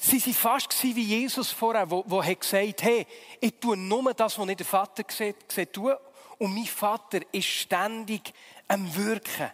Sie 0.00 0.24
waren 0.24 0.34
fast 0.34 0.84
wie 0.84 1.02
Jesus 1.02 1.50
vorher, 1.50 1.86
der 1.86 2.34
gesagt 2.36 2.66
hat, 2.68 2.82
hey, 2.82 3.06
ich 3.40 3.54
tue 3.58 3.76
nur 3.76 4.14
das, 4.14 4.38
was 4.38 4.48
ich 4.48 4.56
der 4.56 4.66
Vater 4.66 5.02
sieht, 5.08 5.72
tue. 5.72 5.98
Und 6.38 6.54
mein 6.54 6.66
Vater 6.66 7.20
ist 7.32 7.48
ständig 7.48 8.32
am 8.68 8.94
Wirken. 8.94 9.50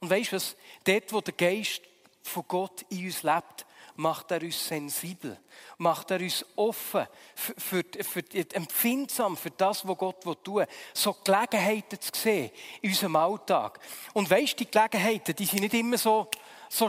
Und 0.00 0.10
weißt 0.10 0.32
du 0.32 0.36
was? 0.36 0.56
Dort, 0.82 1.12
wo 1.12 1.20
der 1.20 1.34
Geist 1.34 1.82
von 2.22 2.44
Gott 2.48 2.84
in 2.88 3.06
uns 3.06 3.22
lebt, 3.22 3.64
macht 3.96 4.30
er 4.30 4.42
uns 4.42 4.66
sensibel, 4.66 5.38
macht 5.78 6.10
er 6.10 6.20
uns 6.20 6.44
offen, 6.56 7.06
für, 7.34 7.54
für, 7.58 7.84
für, 8.02 8.22
empfindsam 8.52 9.36
für 9.36 9.50
das, 9.50 9.86
was 9.86 9.98
Gott 9.98 10.22
tun 10.22 10.56
will. 10.56 10.66
So 10.92 11.14
Gelegenheiten 11.24 12.00
zu 12.00 12.10
sehen 12.12 12.50
in 12.82 12.90
unserem 12.90 13.16
Alltag. 13.16 13.78
Und 14.12 14.28
weißt 14.28 14.58
die 14.58 14.70
Gelegenheiten, 14.70 15.34
die 15.34 15.44
sind 15.44 15.60
nicht 15.60 15.74
immer 15.74 15.98
so, 15.98 16.28
so 16.68 16.88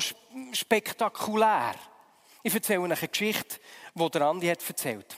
spektakulär. 0.51 1.75
Ich 2.43 2.53
erzähle 2.53 2.81
euch 2.81 2.85
eine 2.85 3.07
Geschichte, 3.07 3.59
die 3.93 4.09
der 4.09 4.21
Andi 4.21 4.47
hat 4.47 4.67
erzählt. 4.67 5.17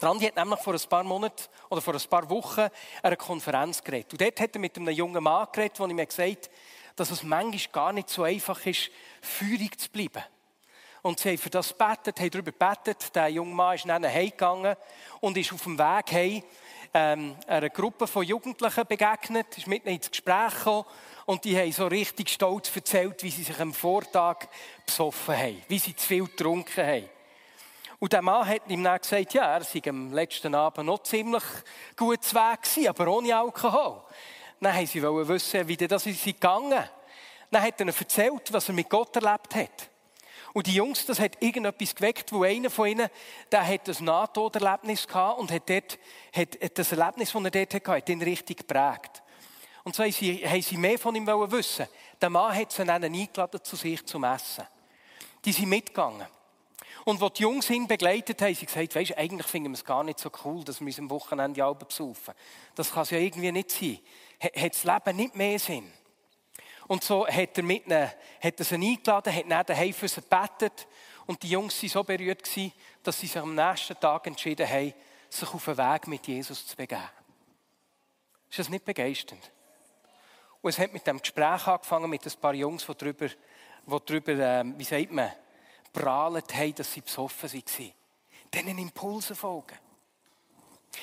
Der 0.00 0.10
Andi 0.10 0.26
hat 0.26 0.36
nämlich 0.36 0.60
vor 0.60 0.74
ein 0.74 0.88
paar 0.88 1.04
Monaten 1.04 1.44
oder 1.70 1.80
vor 1.80 1.94
ein 1.94 2.08
paar 2.10 2.28
Wochen 2.28 2.68
eine 3.02 3.16
Konferenz 3.16 3.82
geredet. 3.82 4.12
Und 4.12 4.20
dort 4.20 4.40
hat 4.40 4.54
er 4.54 4.60
mit 4.60 4.76
einem 4.76 4.94
jungen 4.94 5.22
Mann 5.22 5.46
geredet, 5.52 5.78
der 5.78 5.86
mir 5.86 6.06
gesagt 6.06 6.46
hat, 6.46 6.50
dass 6.96 7.10
es 7.10 7.22
manchmal 7.22 7.72
gar 7.72 7.92
nicht 7.92 8.10
so 8.10 8.22
einfach 8.24 8.64
ist, 8.66 8.90
führig 9.20 9.80
zu 9.80 9.90
bleiben. 9.90 10.22
Und 11.04 11.20
sie 11.20 11.28
haben 11.28 11.38
für 11.38 11.50
das 11.50 11.68
gebetet, 11.68 12.18
haben 12.18 12.30
darüber 12.30 12.50
gebetet. 12.50 13.14
Der 13.14 13.28
junge 13.28 13.54
Mann 13.54 13.74
ist 13.74 13.86
dann 13.86 14.06
heimgegangen 14.06 14.74
und 15.20 15.36
ist 15.36 15.52
auf 15.52 15.62
dem 15.62 15.78
Weg 15.78 16.12
heim 16.12 16.42
ähm, 16.94 17.36
einer 17.46 17.68
Gruppe 17.68 18.06
von 18.06 18.24
Jugendlichen 18.24 18.86
begegnet, 18.86 19.58
ist 19.58 19.66
mitten 19.66 19.88
ins 19.88 20.10
Gespräch 20.10 20.54
gekommen 20.54 20.86
und 21.26 21.44
die 21.44 21.58
haben 21.58 21.72
so 21.72 21.88
richtig 21.88 22.30
stolz 22.30 22.74
erzählt, 22.74 23.22
wie 23.22 23.30
sie 23.30 23.42
sich 23.42 23.60
am 23.60 23.74
Vortag 23.74 24.46
besoffen 24.86 25.36
haben, 25.36 25.62
wie 25.68 25.78
sie 25.78 25.94
zu 25.94 26.06
viel 26.06 26.24
getrunken 26.24 26.86
haben. 26.86 27.08
Und 27.98 28.12
der 28.12 28.22
Mann 28.22 28.48
hat 28.48 28.62
ihm 28.68 28.82
dann 28.82 28.98
gesagt, 28.98 29.34
ja, 29.34 29.56
er 29.56 29.64
sei 29.64 29.82
am 29.88 30.10
letzten 30.10 30.54
Abend 30.54 30.86
noch 30.86 31.02
ziemlich 31.02 31.44
gut 31.96 32.24
zu 32.24 32.34
Weg 32.34 32.62
gewesen, 32.62 32.88
aber 32.88 33.08
ohne 33.08 33.36
Alkohol. 33.36 34.00
Dann 34.58 34.74
haben 34.74 34.86
sie 34.86 35.02
wissen, 35.02 35.68
wie 35.68 35.76
das 35.76 36.06
ist 36.06 36.24
gegangen. 36.24 36.88
Dann 37.50 37.62
hat 37.62 37.78
er 37.78 37.86
erzählt, 37.88 38.52
was 38.52 38.68
er 38.68 38.74
mit 38.74 38.88
Gott 38.88 39.14
erlebt 39.16 39.54
hat. 39.54 39.90
Und 40.54 40.68
die 40.68 40.74
Jungs, 40.74 41.04
das 41.04 41.18
hat 41.18 41.42
irgendetwas 41.42 41.96
geweckt, 41.96 42.32
wo 42.32 42.44
einer 42.44 42.70
von 42.70 42.86
ihnen, 42.86 43.08
der 43.50 43.66
hat 43.66 43.88
ein 43.88 44.04
Nahtoderlebnis 44.04 45.08
gehabt 45.08 45.40
und 45.40 45.50
hat, 45.50 45.68
dort, 45.68 45.98
hat 46.32 46.78
das 46.78 46.92
Erlebnis, 46.92 47.32
das 47.32 47.44
er 47.44 47.50
dort 47.50 47.74
hatte, 47.74 47.90
hat 47.90 48.08
ihn 48.08 48.22
richtig 48.22 48.58
geprägt. 48.58 49.24
Und 49.82 49.96
so 49.96 50.04
haben 50.04 50.12
sie, 50.12 50.48
haben 50.48 50.62
sie 50.62 50.76
mehr 50.76 50.96
von 50.96 51.14
ihm 51.16 51.26
wissen. 51.26 51.88
Der 52.22 52.30
Mann 52.30 52.54
hat 52.54 52.70
sie 52.70 52.84
dann 52.84 53.02
eingeladen 53.02 53.64
zu 53.64 53.74
sich 53.74 54.06
zum 54.06 54.22
Essen. 54.22 54.64
Die 55.44 55.50
sind 55.50 55.68
mitgegangen. 55.68 56.28
Und 57.04 57.20
als 57.20 57.32
die 57.32 57.42
Jungs 57.42 57.68
ihn 57.68 57.88
begleitet 57.88 58.40
haben, 58.40 58.48
haben 58.50 58.54
sie 58.54 58.66
gesagt, 58.66 58.94
weisst, 58.94 59.18
eigentlich 59.18 59.48
finden 59.48 59.72
wir 59.72 59.74
es 59.74 59.84
gar 59.84 60.04
nicht 60.04 60.20
so 60.20 60.30
cool, 60.44 60.62
dass 60.62 60.78
wir 60.80 60.86
uns 60.86 61.00
am 61.00 61.10
Wochenende 61.10 61.64
Alben 61.64 61.86
besaufen. 61.86 62.32
Das 62.76 62.92
kann 62.92 63.02
es 63.02 63.10
ja 63.10 63.18
irgendwie 63.18 63.50
nicht 63.50 63.72
sein. 63.72 63.98
Hat 64.40 64.72
das 64.72 64.84
Leben 64.84 65.16
nicht 65.16 65.34
mehr 65.34 65.58
Sinn? 65.58 65.92
Und 66.86 67.02
so 67.02 67.26
hat 67.26 67.56
er, 67.56 67.62
mit 67.62 67.86
ihnen, 67.86 68.10
hat 68.40 68.58
er 68.58 68.64
sie 68.64 68.74
eingeladen, 68.74 69.34
hat 69.34 69.50
dann 69.50 69.66
daheim 69.66 69.92
für 69.92 70.08
sie 70.08 70.20
gebetet. 70.20 70.86
Und 71.26 71.42
die 71.42 71.50
Jungs 71.50 71.80
waren 71.82 71.88
so 71.88 72.04
berührt, 72.04 72.42
gewesen, 72.42 72.72
dass 73.02 73.18
sie 73.18 73.26
sich 73.26 73.40
am 73.40 73.54
nächsten 73.54 73.98
Tag 73.98 74.26
entschieden 74.26 74.68
haben, 74.68 74.92
sich 75.30 75.54
auf 75.54 75.64
den 75.64 75.78
Weg 75.78 76.06
mit 76.06 76.26
Jesus 76.26 76.66
zu 76.66 76.76
begeben. 76.76 77.08
Ist 78.50 78.58
das 78.58 78.68
nicht 78.68 78.84
begeisternd? 78.84 79.50
Und 80.60 80.70
es 80.70 80.78
hat 80.78 80.92
mit 80.92 81.06
dem 81.06 81.18
Gespräch 81.18 81.66
angefangen 81.66 82.08
mit 82.08 82.24
ein 82.24 82.40
paar 82.40 82.54
Jungs, 82.54 82.86
die 82.86 82.94
darüber, 82.94 83.28
die 83.28 83.98
darüber 84.06 84.32
ähm, 84.32 84.74
wie 84.78 84.84
sagt 84.84 85.12
man, 85.12 85.32
prahlt 85.92 86.54
haben, 86.54 86.74
dass 86.74 86.92
sie 86.92 87.00
besoffen 87.00 87.52
waren. 87.52 87.92
Diesen 88.52 88.78
Impulsen 88.78 89.36
folgen. 89.36 89.78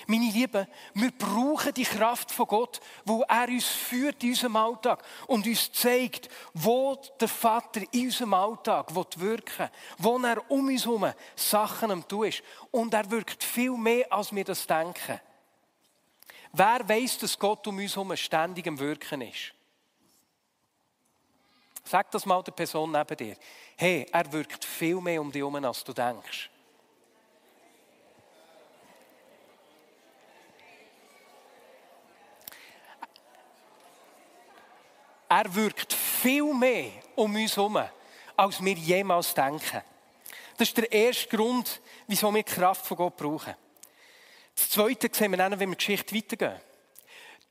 Meine 0.07 0.31
Lieben, 0.31 0.67
wir 0.93 1.11
brauchen 1.11 1.73
die 1.73 1.83
Kraft 1.83 2.31
von 2.31 2.47
Gott, 2.47 2.79
wo 3.05 3.23
er 3.23 3.47
uns 3.47 3.65
führt 3.65 4.23
in 4.23 4.29
unserem 4.29 4.55
Alltag 4.55 5.03
und 5.27 5.45
uns 5.45 5.71
zeigt, 5.71 6.29
wo 6.53 6.95
der 7.19 7.27
Vater 7.27 7.81
in 7.91 8.05
unserem 8.05 8.33
Alltag 8.33 8.93
wirken 8.93 9.69
wo 9.97 10.17
er 10.19 10.49
um 10.51 10.67
uns 10.67 10.85
herum 10.85 11.11
Sachen 11.35 11.91
am 11.91 12.07
tun 12.07 12.27
ist. 12.27 12.43
Und 12.71 12.93
er 12.93 13.09
wirkt 13.09 13.43
viel 13.43 13.77
mehr, 13.77 14.11
als 14.11 14.33
wir 14.33 14.43
das 14.43 14.65
denken. 14.67 15.19
Wer 16.53 16.87
weiß, 16.87 17.19
dass 17.19 17.39
Gott 17.39 17.65
um 17.67 17.77
uns 17.77 17.95
herum 17.95 18.15
ständig 18.15 18.67
am 18.67 18.77
Wirken 18.77 19.21
ist? 19.21 19.53
Sag 21.83 22.11
das 22.11 22.25
mal 22.25 22.43
der 22.43 22.51
Person 22.51 22.91
neben 22.91 23.17
dir. 23.17 23.35
Hey, 23.75 24.05
er 24.11 24.31
wirkt 24.31 24.63
viel 24.63 25.01
mehr 25.01 25.19
um 25.19 25.31
dich 25.31 25.41
herum, 25.41 25.55
als 25.55 25.83
du 25.83 25.93
denkst. 25.93 26.50
Er 35.31 35.55
wirkt 35.55 35.93
viel 35.93 36.53
mehr 36.53 36.91
um 37.15 37.33
uns 37.33 37.55
herum, 37.55 37.81
als 38.35 38.61
wir 38.61 38.73
jemals 38.73 39.33
denken. 39.33 39.81
Das 40.57 40.67
ist 40.67 40.75
der 40.75 40.91
erste 40.91 41.29
Grund, 41.29 41.79
wieso 42.05 42.33
wir 42.33 42.43
die 42.43 42.51
Kraft 42.51 42.85
von 42.85 42.97
Gott 42.97 43.15
brauchen. 43.15 43.55
Das 44.53 44.69
Zweite 44.71 45.09
sehen 45.09 45.31
wir 45.31 45.37
dann, 45.37 45.57
wenn 45.57 45.69
wir 45.69 45.77
die 45.77 45.85
Geschichte 45.85 46.13
weitergehen. 46.13 46.59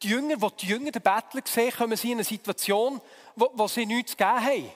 Die 0.03 0.09
Jünger, 0.09 0.37
die 0.37 0.57
die 0.61 0.67
Jünger 0.67 0.91
den 0.91 1.01
Bettler 1.01 1.41
sehen, 1.47 1.73
kommen 1.73 1.97
sie 1.97 2.09
in 2.09 2.19
eine 2.19 2.25
Situation, 2.25 3.01
wo, 3.35 3.51
wo 3.55 3.67
sie 3.67 3.87
nichts 3.87 4.11
zu 4.11 4.19
geben 4.19 4.45
haben. 4.45 4.73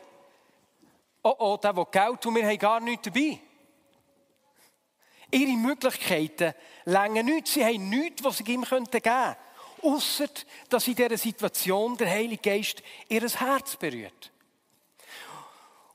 Oh, 1.25 1.35
oh, 1.41 1.57
der 1.59 1.77
will 1.77 1.87
Geld 1.91 2.25
und 2.25 2.35
wir 2.37 2.47
haben 2.47 2.59
gar 2.59 2.81
nichts 2.81 3.05
dabei. 3.05 3.39
Ihre 5.31 5.59
Möglichkeiten 5.59 6.55
länger 6.87 7.23
nichts. 7.23 7.53
Sie 7.53 7.65
haben 7.67 7.87
nichts, 7.91 8.25
was 8.25 8.39
sie 8.39 8.45
ihm 8.45 8.63
geben 8.63 8.65
könnten. 8.65 9.03
Ausser, 9.85 10.29
dass 10.69 10.89
in 10.89 10.95
dieser 10.95 11.17
Situation 11.17 11.97
der 11.97 12.11
Heilige 12.11 12.51
Geist 12.51 12.83
ihr 13.09 13.21
Herz 13.23 13.77
berührt. 13.77 14.31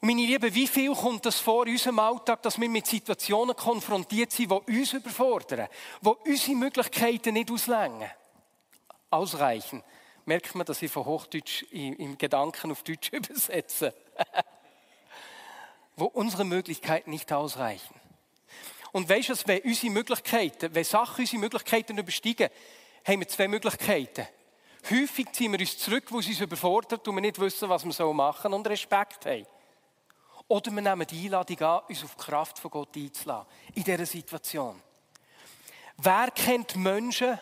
Und 0.01 0.07
meine 0.07 0.21
Lieben, 0.21 0.53
wie 0.55 0.67
viel 0.67 0.93
kommt 0.93 1.25
das 1.25 1.39
vor 1.39 1.65
in 1.65 1.73
unserem 1.73 1.99
Alltag, 1.99 2.41
dass 2.43 2.59
wir 2.59 2.69
mit 2.69 2.87
Situationen 2.87 3.55
konfrontiert 3.55 4.31
sind, 4.31 4.51
die 4.51 4.79
uns 4.79 4.93
überfordern, 4.93 5.67
die 6.01 6.29
unsere 6.29 6.55
Möglichkeiten 6.55 7.33
nicht 7.33 7.51
auslängen, 7.51 8.09
ausreichen. 9.09 9.83
Merkt 10.25 10.55
man, 10.55 10.65
dass 10.65 10.81
ich 10.81 10.91
von 10.91 11.05
Hochdeutsch 11.05 11.63
im 11.71 12.17
Gedanken 12.17 12.71
auf 12.71 12.83
Deutsch 12.83 13.09
übersetze. 13.11 13.93
wo 15.99 16.05
unsere 16.05 16.45
Möglichkeiten 16.45 17.09
nicht 17.11 17.31
ausreichen. 17.31 17.93
Und 18.91 19.07
weißt 19.07 19.29
du, 19.29 19.33
wenn 19.45 19.61
unsere 19.61 19.91
Möglichkeiten, 19.91 20.73
wenn 20.73 20.83
Sachen 20.83 21.21
unsere 21.21 21.39
Möglichkeiten 21.39 21.97
übersteigen, 21.97 22.49
haben 23.05 23.19
wir 23.19 23.27
zwei 23.27 23.47
Möglichkeiten. 23.47 24.27
Häufig 24.89 25.31
ziehen 25.33 25.51
wir 25.51 25.59
uns 25.59 25.77
zurück, 25.77 26.05
wo 26.09 26.19
es 26.19 26.27
uns 26.27 26.39
überfordert 26.39 27.07
und 27.07 27.15
wir 27.15 27.21
nicht 27.21 27.39
wissen, 27.39 27.69
was 27.69 27.85
wir 27.85 28.13
machen 28.13 28.41
sollen 28.43 28.53
und 28.53 28.67
Respekt 28.67 29.25
haben. 29.25 29.45
Oder 30.47 30.71
wir 30.71 30.81
nehmen 30.81 31.05
die 31.05 31.25
Einladung 31.25 31.59
an, 31.61 31.81
uns 31.87 32.03
auf 32.03 32.15
die 32.15 32.23
Kraft 32.23 32.57
von 32.57 32.71
Gott 32.71 32.95
einzulassen. 32.95 33.47
In 33.75 33.83
dieser 33.83 34.05
Situation. 34.05 34.81
Wer 35.97 36.31
kennt 36.31 36.75
Menschen 36.75 37.37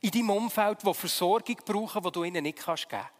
in 0.00 0.10
deinem 0.10 0.30
Umfeld, 0.30 0.82
die 0.82 0.94
Versorgung 0.94 1.56
brauchen, 1.64 2.02
die 2.02 2.12
du 2.12 2.24
ihnen 2.24 2.42
nicht 2.42 2.58
geben 2.58 2.76
kannst? 2.88 3.10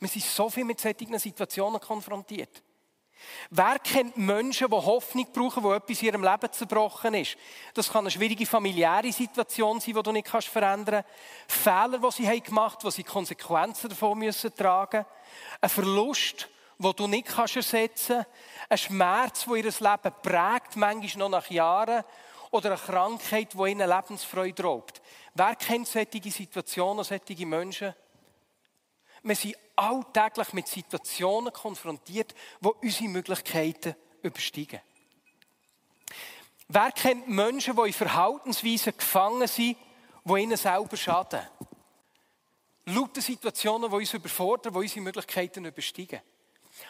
Wir 0.00 0.08
sind 0.08 0.24
so 0.24 0.48
viel 0.48 0.64
mit 0.64 0.80
solchen 0.80 1.18
Situationen 1.18 1.80
konfrontiert. 1.80 2.62
Wer 3.50 3.78
kennt 3.78 4.16
Menschen, 4.16 4.68
die 4.68 4.76
Hoffnung 4.76 5.26
brauchen, 5.32 5.62
wo 5.62 5.72
etwas 5.72 6.00
in 6.00 6.08
ihrem 6.08 6.22
Leben 6.22 6.52
zerbrochen 6.52 7.14
ist? 7.14 7.36
Das 7.74 7.90
kann 7.90 8.00
eine 8.00 8.10
schwierige 8.10 8.46
familiäre 8.46 9.12
Situation 9.12 9.80
sein, 9.80 9.94
die 9.94 10.02
du 10.02 10.12
nicht 10.12 10.28
verändern 10.28 11.04
kannst. 11.46 11.62
Fehler, 11.62 11.98
die 11.98 12.10
sie 12.10 12.40
gemacht 12.40 12.76
haben, 12.76 12.84
wo 12.84 12.90
sie 12.90 13.04
Konsequenzen 13.04 13.90
davon 13.90 14.18
müssen 14.18 14.54
tragen 14.54 15.04
Ein 15.60 15.68
Verlust, 15.68 16.48
den 16.78 16.92
du 16.92 17.06
nicht 17.06 17.36
ersetzen 17.36 18.24
kannst. 18.24 18.70
Ein 18.70 18.78
Schmerz, 18.78 19.44
der 19.44 19.56
ihr 19.56 19.64
Leben 19.64 20.14
prägt, 20.22 20.76
manchmal 20.76 21.28
noch 21.28 21.40
nach 21.40 21.50
Jahren. 21.50 22.04
Oder 22.50 22.70
eine 22.70 22.78
Krankheit, 22.78 23.52
die 23.52 23.70
ihnen 23.70 23.88
Lebensfreude 23.88 24.62
raubt. 24.62 25.02
Wer 25.34 25.54
kennt 25.56 25.86
solche 25.86 26.30
Situationen, 26.30 27.04
solche 27.04 27.46
Menschen? 27.46 27.94
Wir 29.22 29.36
sind 29.36 29.56
alltäglich 29.78 30.52
mit 30.52 30.68
Situationen 30.68 31.52
konfrontiert, 31.52 32.34
die 32.60 32.68
unsere 32.68 33.08
Möglichkeiten 33.08 33.94
übersteigen. 34.22 34.80
Wer 36.68 36.92
kennt 36.92 37.28
Menschen, 37.28 37.76
die 37.76 37.86
in 37.86 37.92
Verhaltensweisen 37.92 38.96
gefangen 38.96 39.48
sind, 39.48 39.76
die 40.24 40.34
ihnen 40.34 40.56
selber 40.56 40.96
schaden? 40.96 41.40
Lauter 42.86 43.22
Situationen, 43.22 43.90
die 43.90 43.96
uns 43.96 44.14
überfordern, 44.14 44.72
die 44.72 44.78
unsere 44.78 45.00
Möglichkeiten 45.00 45.64
übersteigen. 45.64 46.20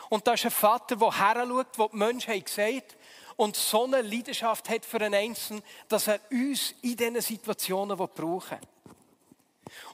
Und 0.09 0.27
da 0.27 0.33
ist 0.33 0.45
ein 0.45 0.51
Vater, 0.51 0.97
der 0.97 1.19
heranschaut, 1.19 1.79
wo 1.79 1.89
die 1.89 1.97
Menschen 1.97 2.33
haben 2.33 2.45
gesagt 2.45 2.97
und 3.37 3.57
so 3.57 3.85
eine 3.85 4.03
Leidenschaft 4.03 4.69
hat 4.69 4.85
für 4.85 5.01
einen 5.01 5.15
Einzelnen, 5.15 5.63
dass 5.89 6.09
er 6.09 6.21
uns 6.31 6.75
in 6.83 6.97
diesen 6.97 7.21
Situationen 7.21 7.97
brauchen 7.97 8.59
will. 8.59 8.69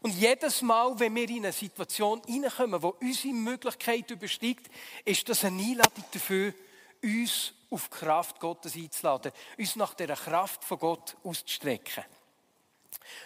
Und 0.02 0.14
jedes 0.14 0.62
Mal, 0.62 0.98
wenn 0.98 1.14
wir 1.14 1.28
in 1.28 1.44
eine 1.44 1.52
Situation 1.52 2.22
hineinkommen, 2.26 2.82
wo 2.82 2.96
unsere 3.00 3.34
Möglichkeit 3.34 4.10
übersteigt, 4.10 4.70
ist 5.04 5.28
das 5.28 5.44
eine 5.44 5.62
Einladung 5.62 6.04
dafür, 6.12 6.52
uns 7.02 7.52
auf 7.70 7.88
die 7.88 7.96
Kraft 7.98 8.40
Gottes 8.40 8.76
einzuladen, 8.76 9.32
uns 9.58 9.76
nach 9.76 9.94
der 9.94 10.14
Kraft 10.16 10.64
von 10.64 10.78
Gott 10.78 11.16
auszustrecken. 11.24 12.04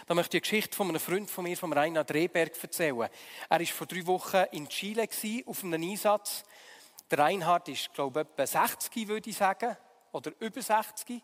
Da 0.07 0.14
möchte 0.14 0.37
ich 0.37 0.43
die 0.43 0.49
Geschichte 0.49 0.76
von 0.76 0.88
einem 0.88 1.00
Freund 1.00 1.31
von 1.31 1.45
mir, 1.45 1.57
von 1.57 1.73
Reinhard 1.73 2.12
Rehberg, 2.12 2.52
erzählen. 2.61 3.09
Er 3.49 3.61
war 3.61 3.67
vor 3.67 3.87
drei 3.87 4.07
Wochen 4.07 4.45
in 4.52 4.69
Chile 4.69 5.09
auf 5.47 5.64
einem 5.64 5.83
Einsatz. 5.83 6.45
Der 7.11 7.19
Reinhard 7.19 7.69
ist, 7.69 7.93
glaube 7.95 8.21
ich, 8.21 8.26
etwa 8.26 8.47
60, 8.47 9.09
würde 9.09 9.31
ich 9.31 9.37
sagen, 9.37 9.76
oder 10.12 10.33
über 10.40 10.61
60. 10.61 11.23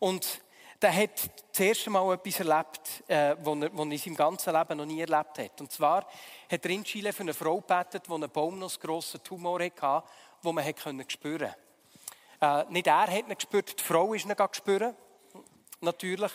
Und 0.00 0.40
der 0.80 0.94
hat 0.94 1.30
das 1.50 1.60
erste 1.60 1.90
Mal 1.90 2.14
etwas 2.14 2.40
erlebt, 2.40 3.04
äh, 3.08 3.36
was 3.40 3.58
er, 3.58 3.72
er 3.72 3.82
in 3.84 3.98
seinem 3.98 4.16
ganzen 4.16 4.54
Leben 4.54 4.78
noch 4.78 4.86
nie 4.86 5.00
erlebt 5.00 5.38
hat. 5.38 5.60
Und 5.60 5.72
zwar 5.72 6.06
hat 6.50 6.64
er 6.64 6.70
in 6.70 6.84
Chile 6.84 7.12
für 7.12 7.22
eine 7.22 7.34
Frau 7.34 7.60
gebetet, 7.60 8.04
die 8.06 8.12
einen 8.12 8.30
baumnussgrossen 8.30 9.22
Tumor 9.22 9.62
hatte, 9.62 10.02
den 10.42 10.54
man 10.54 10.64
spüren 11.08 11.38
konnte. 11.38 11.56
Äh, 12.40 12.64
nicht 12.72 12.86
er 12.86 13.06
hat 13.06 13.28
ihn 13.28 13.34
gespürt, 13.34 13.78
die 13.78 13.82
Frau 13.84 14.14
ist 14.14 14.26
ihn 14.26 14.34
gespürt, 14.36 14.94
natürlich. 15.80 16.32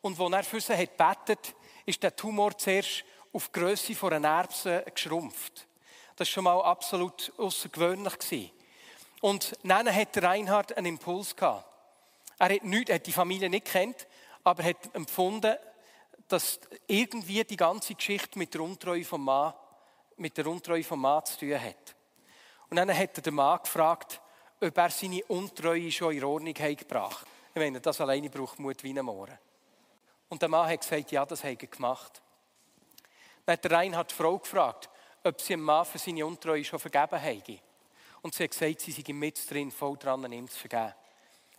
Und 0.00 0.20
als 0.20 0.32
er 0.32 0.42
für 0.44 0.60
sie 0.60 0.76
hat 0.76 0.96
gebetet, 0.96 1.54
ist 1.86 2.02
der 2.02 2.14
Tumor 2.14 2.56
zuerst 2.56 3.04
auf 3.32 3.48
die 3.48 3.60
Grösse 3.60 3.94
von 3.94 4.12
einer 4.12 4.28
Erbse 4.28 4.84
geschrumpft. 4.94 5.66
Das 6.16 6.26
war 6.28 6.32
schon 6.32 6.44
mal 6.44 6.60
absolut 6.62 7.32
außergewöhnlich. 7.36 8.52
Und 9.20 9.56
dann 9.64 9.92
hat 9.92 10.22
Reinhard 10.22 10.76
einen 10.76 10.86
Impuls 10.86 11.34
gehabt. 11.34 11.64
Er 12.38 12.54
hat, 12.54 12.64
nicht, 12.64 12.92
hat 12.92 13.06
die 13.06 13.12
Familie 13.12 13.50
nicht 13.50 13.66
kennt, 13.66 14.06
aber 14.44 14.62
hat 14.62 14.94
empfunden, 14.94 15.56
dass 16.28 16.60
irgendwie 16.86 17.42
die 17.44 17.56
ganze 17.56 17.94
Geschichte 17.94 18.38
mit 18.38 18.54
der 18.54 18.60
Untreue 18.60 19.04
vom 19.04 19.24
Mann, 19.24 19.54
mit 20.16 20.36
der 20.36 20.46
Untreue 20.46 20.84
vom 20.84 21.00
Mann 21.00 21.24
zu 21.24 21.38
tun 21.38 21.60
hat. 21.60 21.96
Und 22.70 22.76
dann 22.76 22.96
hat 22.96 23.16
er 23.16 23.22
den 23.22 23.34
Mann 23.34 23.60
gefragt, 23.62 24.20
ob 24.60 24.76
er 24.76 24.90
seine 24.90 25.24
Untreue 25.24 25.90
schon 25.90 26.14
in 26.14 26.24
Ordnung 26.24 26.54
hat 26.54 26.78
gebracht. 26.78 27.26
Ich 27.54 27.60
meine, 27.60 27.80
das 27.80 28.00
alleine 28.00 28.28
braucht 28.28 28.58
Mut 28.58 28.82
wie 28.82 28.96
ein 28.96 29.04
Mohren. 29.04 29.38
Und 30.28 30.42
der 30.42 30.48
Mann 30.48 30.68
hat 30.68 30.80
gesagt, 30.80 31.10
ja, 31.10 31.24
das 31.24 31.42
hat 31.42 31.62
er 31.62 31.68
gemacht. 31.68 32.20
Dann 33.46 33.54
hat 33.54 33.64
der 33.64 33.70
Reinhard 33.72 34.10
die 34.10 34.14
Frau 34.14 34.38
gefragt, 34.38 34.90
ob 35.24 35.40
sie 35.40 35.54
dem 35.54 35.62
Mann 35.62 35.86
für 35.86 35.98
seine 35.98 36.26
Untreue 36.26 36.64
schon 36.64 36.78
vergeben. 36.78 37.18
Und 37.46 37.60
Und 38.22 38.34
sie 38.34 38.44
hat 38.44 38.50
gesagt, 38.50 38.80
sie 38.80 38.92
sei 38.92 39.12
mit 39.12 39.50
drin, 39.50 39.70
voll 39.70 39.96
dran, 39.96 40.30
ihm 40.30 40.48
zu 40.48 40.58
vergeben. 40.58 40.94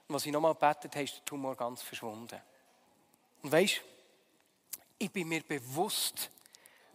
Und 0.09 0.15
was 0.15 0.25
ich 0.25 0.31
nochmal 0.31 0.55
gebetet 0.55 0.95
habe, 0.95 1.03
ist 1.03 1.17
der 1.17 1.25
Tumor 1.25 1.55
ganz 1.55 1.83
verschwunden. 1.83 2.41
Und 3.43 3.51
weisst, 3.51 3.81
ich 4.97 5.11
bin 5.11 5.27
mir 5.27 5.43
bewusst, 5.43 6.31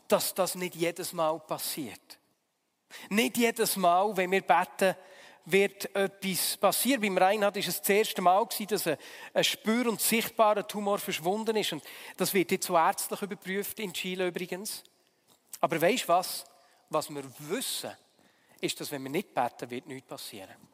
dass 0.08 0.34
das 0.34 0.56
nicht 0.56 0.74
jedes 0.74 1.12
Mal 1.12 1.38
passiert. 1.38 2.18
Nicht 3.08 3.36
jedes 3.36 3.76
Mal, 3.76 4.16
wenn 4.16 4.32
wir 4.32 4.42
beten, 4.42 4.96
wird 5.44 5.94
etwas 5.94 6.56
passieren. 6.56 7.02
Beim 7.02 7.16
Reinhard 7.16 7.54
war 7.54 7.60
es 7.60 7.78
das 7.78 7.88
erste 7.88 8.20
Mal, 8.20 8.48
dass 8.68 8.86
ein 8.88 9.44
spür- 9.44 9.88
und 9.88 10.00
sichtbarer 10.00 10.66
Tumor 10.66 10.98
verschwunden 10.98 11.54
ist. 11.54 11.72
Und 11.72 11.84
das 12.16 12.34
wird 12.34 12.50
jetzt 12.50 12.66
so 12.66 12.76
ärztlich 12.76 13.22
überprüft, 13.22 13.78
in 13.78 13.92
Chile 13.92 14.26
übrigens. 14.26 14.82
Aber 15.60 15.80
weisst 15.80 16.08
was? 16.08 16.44
Was 16.90 17.10
wir 17.10 17.24
wissen, 17.38 17.92
ist, 18.60 18.80
dass 18.80 18.90
wenn 18.90 19.04
wir 19.04 19.10
nicht 19.10 19.32
beten, 19.32 19.70
wird 19.70 19.86
nichts 19.86 20.08
passieren. 20.08 20.73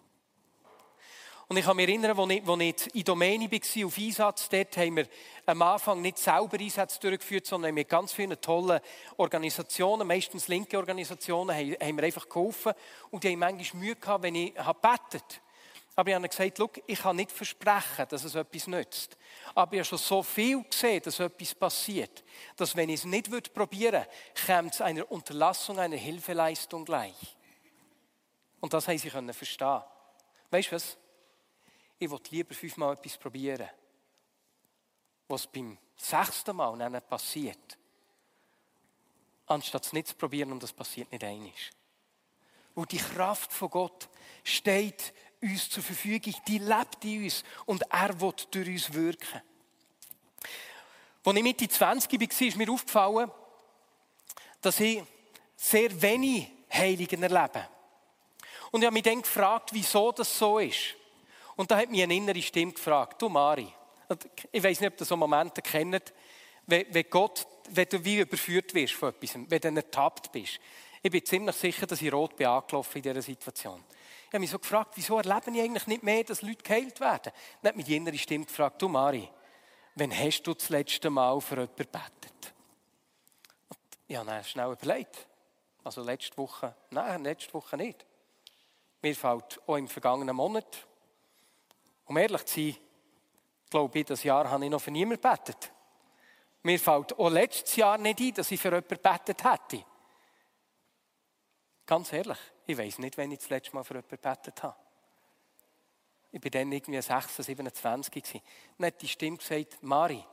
Und 1.51 1.57
ich 1.57 1.65
kann 1.65 1.75
mich 1.75 1.89
erinnern, 1.89 2.17
als 2.17 2.31
ich, 2.31 2.49
als 2.49 2.61
ich 2.61 2.95
in 2.95 3.03
Domäne 3.03 3.51
war, 3.51 3.87
auf 3.87 3.99
Einsatz, 3.99 4.49
dort 4.49 4.77
haben 4.77 4.97
wir 4.99 5.07
am 5.47 5.61
Anfang 5.63 6.01
nicht 6.01 6.19
selber 6.19 6.57
Einsätze 6.57 7.01
durchgeführt, 7.01 7.45
sondern 7.45 7.75
mit 7.75 7.89
ganz 7.89 8.13
vielen 8.13 8.41
tollen 8.41 8.79
Organisationen, 9.17 10.07
meistens 10.07 10.47
linke 10.47 10.79
Organisationen, 10.79 11.57
haben 11.57 11.97
wir 11.97 12.05
einfach 12.05 12.29
geholfen. 12.29 12.73
Und 13.11 13.25
die 13.25 13.33
haben 13.33 13.41
manchmal 13.41 13.83
Mühe 13.83 13.97
gehabt, 13.97 14.23
wenn 14.23 14.37
ich 14.37 14.57
habe. 14.59 14.79
Aber 15.97 16.09
ich 16.09 16.15
habe 16.15 16.29
gesagt, 16.29 16.59
Look, 16.59 16.81
ich 16.87 17.01
kann 17.01 17.17
nicht 17.17 17.33
versprechen, 17.33 18.07
dass 18.09 18.23
es 18.23 18.37
etwas 18.37 18.69
nützt. 18.69 19.17
Aber 19.53 19.73
ich 19.73 19.81
habe 19.81 19.85
schon 19.87 19.99
so 19.99 20.23
viel 20.23 20.63
gesehen, 20.63 21.03
dass 21.03 21.19
etwas 21.19 21.53
passiert, 21.57 22.23
dass 22.55 22.77
wenn 22.77 22.91
ich 22.91 23.01
es 23.01 23.05
nicht 23.07 23.53
probieren 23.53 24.05
würde, 24.05 24.09
käme 24.47 24.69
es 24.69 24.81
einer 24.81 25.11
Unterlassung, 25.11 25.81
einer 25.81 25.97
Hilfeleistung 25.97 26.85
gleich. 26.85 27.37
Und 28.61 28.73
das 28.73 28.87
haben 28.87 28.99
sie 28.99 29.11
verstehen. 29.11 29.83
Weißt 30.53 30.71
du 30.71 30.77
was? 30.77 30.97
Ich 32.01 32.11
will 32.11 32.21
lieber 32.31 32.55
fünfmal 32.55 32.95
etwas 32.95 33.19
probieren. 33.19 33.69
Was 35.29 35.47
beim 35.47 35.77
sechsten 35.97 36.57
Mal 36.57 36.77
dann 36.79 37.01
passiert, 37.03 37.79
anstatt 39.47 39.85
es 39.85 39.93
nicht 39.93 40.09
zu 40.09 40.15
probieren 40.17 40.51
und 40.51 40.63
das 40.63 40.73
passiert 40.73 41.13
nicht 41.13 41.23
einig. 41.23 41.71
Wo 42.75 42.87
die 42.87 42.97
Kraft 42.97 43.53
von 43.53 43.69
Gott 43.69 44.09
steht 44.43 45.13
uns 45.43 45.69
zur 45.69 45.83
Verfügung, 45.83 46.35
die 46.49 46.59
lebt 46.59 47.05
in 47.05 47.25
uns 47.25 47.45
und 47.67 47.83
er 47.91 48.19
wird 48.19 48.53
durch 48.55 48.69
uns 48.69 48.93
wirken. 48.95 49.43
Als 51.23 51.37
ich 51.37 51.43
Mitte 51.43 51.69
20 51.69 52.13
war, 52.19 52.49
ist 52.49 52.57
mir 52.57 52.71
aufgefallen, 52.73 53.31
dass 54.63 54.81
ich 54.81 55.03
sehr 55.55 56.01
wenig 56.01 56.51
Heiligen 56.73 57.23
erlebe. 57.23 57.69
Und 58.71 58.81
ich 58.81 58.87
habe 58.87 58.95
mich 58.95 59.03
dann 59.03 59.21
gefragt, 59.21 59.71
wieso 59.75 60.13
das 60.13 60.39
so 60.39 60.59
ist. 60.59 60.97
Und 61.61 61.71
da 61.71 61.77
hat 61.77 61.91
mich 61.91 62.03
eine 62.03 62.15
innere 62.15 62.41
Stimme 62.41 62.73
gefragt, 62.73 63.21
du 63.21 63.29
Mari, 63.29 63.71
ich 64.51 64.63
weiß 64.63 64.81
nicht, 64.81 64.93
ob 64.93 64.97
du 64.97 65.05
so 65.05 65.15
Momente 65.15 65.61
kennt, 65.61 66.11
wenn, 66.65 67.05
Gott, 67.11 67.47
wenn 67.69 67.87
du 67.87 68.03
wie 68.03 68.21
überführt 68.21 68.73
wirst 68.73 68.95
von 68.95 69.11
etwas, 69.11 69.35
wenn 69.35 69.61
du 69.61 69.77
ertappt 69.77 70.33
bist. 70.33 70.59
Ich 71.03 71.11
bin 71.11 71.23
ziemlich 71.23 71.55
sicher, 71.55 71.87
dass 71.87 72.01
ich 72.01 72.11
rot 72.11 72.35
bin 72.35 72.47
angelaufen 72.47 72.97
in 72.97 73.03
dieser 73.03 73.21
Situation. 73.21 73.85
Ich 73.91 74.29
habe 74.29 74.39
mich 74.39 74.49
so 74.49 74.59
gefragt, 74.59 74.93
wieso 74.95 75.19
erlebe 75.19 75.51
ich 75.51 75.61
eigentlich 75.61 75.87
nicht 75.87 76.03
mehr, 76.03 76.25
dass 76.25 76.41
Leute 76.41 76.63
geheilt 76.63 76.99
werden? 76.99 77.31
Dann 77.61 77.69
hat 77.69 77.77
mich 77.77 77.85
die 77.85 77.97
innere 77.97 78.17
Stimme 78.17 78.47
gefragt, 78.47 78.81
du 78.81 78.89
Mari, 78.89 79.29
wann 79.97 80.19
hast 80.19 80.43
du 80.45 80.55
das 80.55 80.71
letzte 80.71 81.11
Mal 81.11 81.39
für 81.43 81.57
jemanden 81.57 81.77
gebetet? 81.77 82.55
Und 83.69 83.79
ich 84.09 84.17
habe 84.17 84.31
dann 84.31 84.45
schnell 84.45 84.73
überlegt. 84.73 85.27
Also 85.85 86.03
letzte 86.03 86.39
Woche, 86.39 86.75
nein, 86.89 87.23
letzte 87.23 87.53
Woche 87.53 87.77
nicht. 87.77 88.07
Mir 89.03 89.15
fällt 89.15 89.61
auch 89.67 89.77
im 89.77 89.89
vergangenen 89.89 90.35
Monat 90.35 90.87
um 92.11 92.17
ehrlich 92.17 92.45
zu 92.45 92.61
sein, 92.61 92.77
glaube 93.71 94.01
ich, 94.01 94.05
das 94.05 94.25
Jahr 94.25 94.51
habe 94.51 94.65
ich 94.65 94.71
noch 94.71 94.81
für 94.81 94.91
niemanden 94.91 95.23
gebetet. 95.23 95.71
Mir 96.65 96.77
fällt 96.81 97.17
auch 97.17 97.31
letztes 97.31 97.77
Jahr 97.77 97.99
nicht 97.99 98.19
ein, 98.19 98.35
dass 98.35 98.51
ich 98.51 98.61
für 98.61 98.71
jemanden 98.71 98.89
gebetet 98.89 99.45
hätte. 99.45 99.85
Ganz 101.87 102.13
ehrlich, 102.13 102.39
ich 102.67 102.77
weiß 102.77 102.99
nicht, 102.99 103.17
wann 103.17 103.31
ich 103.31 103.39
das 103.39 103.51
letzte 103.51 103.77
Mal 103.77 103.85
für 103.85 103.95
jemanden 103.95 104.11
gebetet 104.11 104.61
habe. 104.61 104.77
Ich 106.33 106.43
war 106.43 106.51
dann 106.51 106.73
irgendwie 106.73 107.01
26, 107.01 107.47
27 107.47 108.13
gewesen. 108.13 108.43
Dann 108.77 108.87
hat 108.89 109.03
die 109.03 109.09
Stimme 109.09 109.37
gesagt, 109.37 109.81
Mari, 109.81 110.25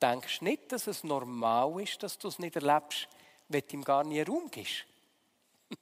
denkst 0.00 0.38
du 0.38 0.44
nicht, 0.44 0.70
dass 0.70 0.86
es 0.86 1.02
normal 1.02 1.82
ist, 1.82 2.00
dass 2.04 2.16
du 2.18 2.28
es 2.28 2.38
nicht 2.38 2.54
erlebst, 2.54 3.08
wenn 3.48 3.62
du 3.66 3.74
ihm 3.74 3.82
gar 3.82 4.04
nie 4.04 4.22
Raum 4.22 4.48
gibst? 4.48 4.86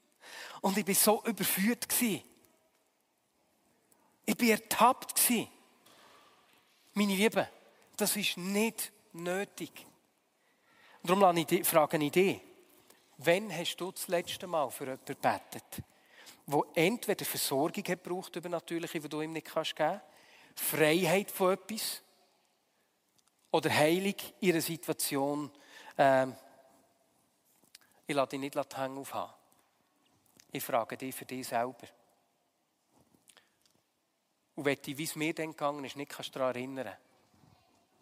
Und 0.63 0.79
ich 0.79 0.87
war 0.87 0.95
so 0.95 1.23
überführt. 1.25 1.87
Gewesen. 1.87 2.23
Ich 4.27 4.41
war 4.41 4.49
ertappt. 4.49 5.33
Meine 6.95 7.15
Lieben, 7.15 7.47
das 7.97 8.17
ist 8.17 8.37
nicht 8.37 8.93
nötig. 9.13 9.87
Darum 11.03 11.37
ich 11.37 11.67
Frage 11.67 11.95
eine 11.95 12.05
Idee. 12.05 12.41
Wann 13.19 13.57
hast 13.57 13.77
du 13.77 13.93
das 13.93 14.09
letzte 14.09 14.47
Mal 14.47 14.71
für 14.71 14.85
jemanden 14.85 15.05
gebetet, 15.05 15.83
wo 16.47 16.67
entweder 16.75 17.25
Versorgung 17.25 17.85
hat 17.87 18.03
braucht 18.03 18.35
über 18.37 18.49
natürliche, 18.49 19.01
die 19.01 19.09
du 19.09 19.21
ihm 19.21 19.33
nicht 19.33 19.47
kannst 19.47 19.77
geben, 19.77 20.01
Freiheit 20.57 21.31
von 21.31 21.53
etwas 21.53 22.03
oder 23.51 23.71
Heilung 23.71 24.15
in 24.41 24.51
einer 24.51 24.61
Situation, 24.61 25.51
ähm, 25.97 26.35
ich 28.07 28.15
lasse 28.15 28.31
dich 28.31 28.41
nicht 28.41 28.77
hängen 28.77 28.99
aufhaben. 28.99 29.33
Ich 30.53 30.63
frage 30.63 30.97
dich 30.97 31.15
für 31.15 31.25
dich 31.25 31.47
selber. 31.47 31.87
Und 34.57 34.65
wenn 34.65 34.77
du, 34.77 34.97
wie 34.97 35.05
es 35.05 35.17
mir 35.17 35.35
dann 35.35 35.51
gegangen 35.51 35.85
ist, 35.85 35.97
nicht 35.97 36.13
kannst 36.13 36.35
daran 36.35 36.55
erinnern, 36.55 36.93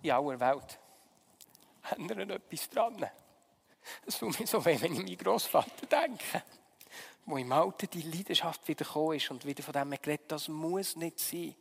in 0.02 0.10
aller 0.10 0.38
Welt, 0.40 0.78
ändern 1.96 2.30
etwas 2.30 2.68
dran. 2.68 3.06
Es 4.06 4.18
tut 4.18 4.38
mir 4.38 4.46
so 4.46 4.64
weh, 4.64 4.80
wenn 4.80 4.92
ich 4.92 4.98
an 4.98 5.04
meinen 5.04 5.16
Großvater 5.16 5.86
denke, 5.86 6.42
wo 7.24 7.36
im 7.36 7.52
Alter 7.52 7.86
die 7.86 8.02
Leidenschaft 8.02 8.66
wieder 8.68 8.84
gekommen 8.84 9.16
ist 9.16 9.30
und 9.30 9.44
wieder 9.44 9.62
von 9.62 9.72
dem 9.72 9.90
geredet 9.90 10.30
das 10.30 10.48
muss 10.48 10.96
nicht 10.96 11.18
sein. 11.18 11.54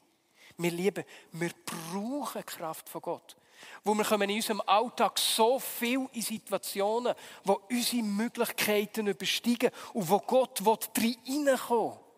Wir 0.57 0.71
lieben, 0.71 1.03
wir 1.31 1.51
brauchen 1.65 2.41
die 2.41 2.45
Kraft 2.45 2.89
von 2.89 3.01
Gott. 3.01 3.35
Wo 3.83 3.93
wir 3.93 4.03
kommen 4.03 4.29
in 4.29 4.37
unserem 4.37 4.61
Alltag 4.61 5.19
so 5.19 5.59
viel 5.59 6.07
in 6.13 6.21
Situationen, 6.21 7.13
wo 7.43 7.61
unsere 7.69 8.03
Möglichkeiten 8.03 9.07
übersteigen 9.07 9.71
und 9.93 10.09
wo 10.09 10.19
Gott 10.19 10.61
reinkommen 10.65 11.59
will. 11.69 12.10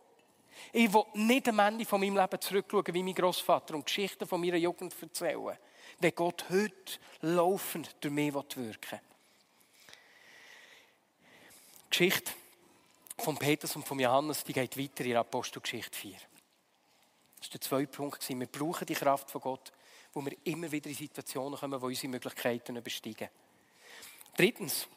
Ich 0.71 0.93
will 0.93 1.06
nicht 1.13 1.47
am 1.49 1.60
Ende 1.60 1.86
von 1.86 1.99
meinem 1.99 2.17
Leben 2.17 2.41
zurückschauen, 2.41 2.93
wie 2.93 3.04
mein 3.04 3.13
Großvater 3.13 3.76
und 3.76 3.86
Geschichten 3.86 4.28
von 4.28 4.41
meiner 4.41 4.58
Jugend 4.58 4.95
erzählen. 5.02 5.58
Wenn 5.99 6.15
Gott 6.15 6.45
heute 6.49 6.99
laufend 7.21 7.95
durch 7.99 8.13
mich 8.13 8.34
wirken 8.34 8.62
will. 8.62 8.99
Die 11.86 11.89
Geschichte 11.89 12.32
von 13.17 13.38
Petrus 13.38 13.76
und 13.76 13.88
von 13.88 13.99
Johannes 13.99 14.43
die 14.43 14.54
geht 14.54 14.78
weiter 14.78 15.06
in 15.06 15.15
Apostelgeschichte 15.15 15.97
4. 15.97 16.12
Das 16.12 17.47
war 17.47 17.52
der 17.52 17.62
zweite 17.62 17.88
Punkt. 17.88 18.30
Wir 18.30 18.47
brauchen 18.47 18.86
die 18.86 18.95
Kraft 18.95 19.30
von 19.30 19.41
Gott, 19.41 19.71
wo 20.13 20.23
wir 20.23 20.36
immer 20.45 20.71
wieder 20.71 20.89
in 20.89 20.95
Situationen 20.95 21.60
kommen, 21.60 21.82
wo 21.82 21.88
unsere 21.88 22.08
Möglichkeiten 22.08 22.76
übersteigen. 22.76 23.30
Drittens, 24.36 24.88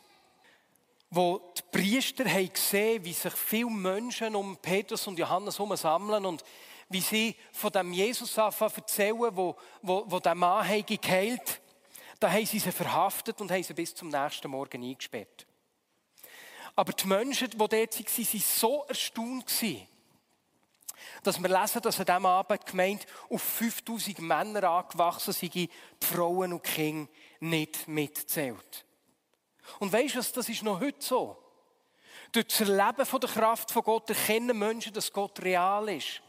wo 1.11 1.53
die 1.57 1.63
Priester 1.71 2.25
haben 2.25 2.53
gesehen 2.53 3.05
wie 3.05 3.13
sich 3.13 3.33
viele 3.33 3.71
Menschen 3.71 4.35
um 4.35 4.57
Petrus 4.57 5.07
und 5.07 5.19
Johannes 5.19 5.59
herum 5.59 5.77
sammeln 5.77 6.27
und 6.27 6.43
wie 6.89 7.01
sie 7.01 7.37
von 7.53 7.73
dem 7.73 7.93
Jesus 7.93 8.37
erzählen, 8.37 9.31
wo, 9.33 9.57
wo, 9.83 10.05
wo 10.07 10.21
der 10.21 10.35
Mann 10.35 10.67
hat 10.67 10.87
geheilt 10.87 11.61
da 12.21 12.31
haben 12.31 12.47
sie 12.47 12.59
sie 12.59 12.73
verhaftet 12.73 13.41
und 13.41 13.51
haben 13.51 13.63
sie 13.63 13.75
bis 13.75 13.95
zum 13.95 14.09
nächsten 14.09 14.51
Morgen 14.51 14.83
eingesperrt. 14.83 15.47
Aber 16.75 16.93
die 16.93 17.07
Menschen, 17.07 17.51
die 17.51 17.57
dort 17.57 17.73
waren, 17.73 17.89
waren 17.89 18.41
so 18.41 18.85
erstaunt, 18.89 19.65
dass 21.23 21.43
wir 21.43 21.49
lesen, 21.49 21.83
dass 21.83 22.01
an 22.01 22.07
diesem 22.07 22.27
Abend 22.27 22.63
die 22.63 22.71
Gemeinde 22.71 23.05
auf 23.29 23.43
5000 23.43 24.19
Männer 24.21 24.65
angewachsen 24.65 25.33
sind, 25.33 25.55
die 25.55 25.71
Frauen 26.01 26.53
und 26.53 26.63
Kinder 26.63 27.11
nicht 27.41 27.87
mitzählt. 27.89 28.86
Und 29.79 29.93
weißt 29.93 30.15
du, 30.15 30.19
das 30.21 30.49
ist 30.49 30.63
noch 30.63 30.81
heute 30.81 31.05
so. 31.05 31.37
Durch 32.33 32.47
das 32.47 32.61
Erleben 32.61 33.07
von 33.07 33.21
der 33.21 33.31
Kraft 33.31 33.71
von 33.71 33.83
Gott 33.83 34.11
erkennen 34.11 34.59
Menschen, 34.59 34.93
dass 34.93 35.13
Gott 35.13 35.41
real 35.43 35.89
ist. 35.89 36.23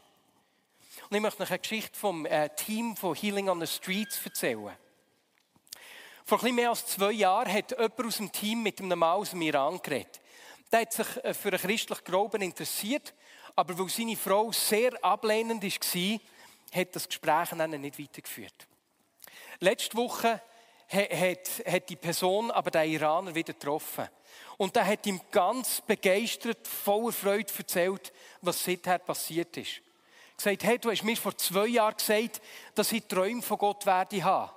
Und 1.10 1.16
ich 1.16 1.22
möchte 1.22 1.42
euch 1.42 1.50
eine 1.50 1.58
Geschichte 1.58 1.98
vom 1.98 2.26
äh, 2.26 2.48
Team 2.50 2.96
von 2.96 3.14
Healing 3.14 3.48
on 3.48 3.60
the 3.60 3.66
Streets 3.66 4.20
erzählen. 4.24 4.76
Vor 6.24 6.44
ein 6.44 6.54
mehr 6.54 6.70
als 6.70 6.84
zwei 6.86 7.12
Jahren 7.12 7.50
hat 7.52 7.70
jemand 7.70 8.04
aus 8.04 8.16
dem 8.18 8.30
Team 8.30 8.62
mit 8.62 8.80
einem 8.80 8.98
Mann 8.98 9.16
aus 9.16 9.30
dem 9.30 9.40
Iran 9.42 9.80
geredet. 9.82 10.20
Der 10.70 10.80
hat 10.82 10.92
sich 10.92 11.24
äh, 11.24 11.32
für 11.32 11.48
einen 11.48 11.58
christlichen 11.58 12.04
Glauben 12.04 12.42
interessiert, 12.42 13.14
aber 13.56 13.78
weil 13.78 13.88
seine 13.88 14.16
Frau 14.16 14.52
sehr 14.52 14.92
ablehnend 15.02 15.62
war, 15.62 16.20
hat 16.72 16.94
das 16.94 17.08
Gespräch 17.08 17.48
dann 17.50 17.70
nicht 17.70 17.98
weitergeführt. 17.98 18.66
Letzte 19.60 19.96
Woche 19.96 20.40
hat, 20.88 21.64
hat 21.66 21.88
die 21.88 21.96
Person 21.96 22.50
aber 22.50 22.70
den 22.70 22.90
Iraner 22.90 23.34
wieder 23.34 23.52
getroffen. 23.52 24.08
Und 24.56 24.76
er 24.76 24.86
hat 24.86 25.06
ihm 25.06 25.20
ganz 25.30 25.80
begeistert, 25.80 26.66
voller 26.66 27.12
Freude 27.12 27.52
erzählt, 27.56 28.12
was 28.40 28.64
seither 28.64 28.98
passiert 28.98 29.56
ist. 29.56 29.80
Gesagt, 30.36 30.64
hey, 30.64 30.78
du 30.78 30.90
hast 30.90 31.04
mir 31.04 31.16
vor 31.16 31.36
zwei 31.36 31.66
Jahren 31.66 31.96
gesagt, 31.96 32.40
dass 32.74 32.92
ich 32.92 33.04
Träume 33.04 33.42
von 33.42 33.58
Gott 33.58 33.86
werde 33.86 34.22
haben. 34.22 34.52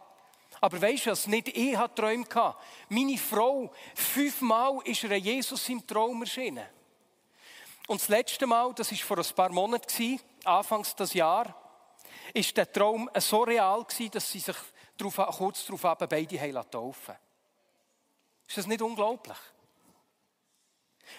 Aber 0.60 0.80
weißt 0.80 1.08
du 1.08 1.12
was? 1.12 1.28
Nicht 1.28 1.50
ich 1.50 1.76
hatte 1.76 2.02
Träume 2.02 2.24
gehabt. 2.24 2.64
Meine 2.90 3.18
Frau, 3.18 3.72
fünfmal 3.96 4.80
ist 4.86 5.04
ihr 5.04 5.18
Jesus 5.18 5.68
im 5.70 5.86
Traum 5.86 6.22
erschienen. 6.22 6.66
Und 7.88 8.00
das 8.00 8.10
letzte 8.10 8.46
Mal, 8.46 8.74
das 8.76 8.92
war 8.92 8.98
vor 9.00 9.18
ein 9.18 9.36
paar 9.36 9.52
Monaten, 9.52 10.20
anfangs 10.46 10.96
des 10.96 11.14
Jahres, 11.14 11.54
ist 12.34 12.56
der 12.56 12.72
Traum 12.72 13.10
so 13.18 13.42
real 13.42 13.86
dass 14.12 14.32
sie 14.32 14.40
sich 14.40 14.56
darauf, 15.04 15.38
kurz 15.38 15.66
darauf 15.66 15.98
beide 16.08 16.38
taufen 16.70 17.16
Ist 18.48 18.58
das 18.58 18.68
nicht 18.68 18.82
unglaublich? 18.82 19.38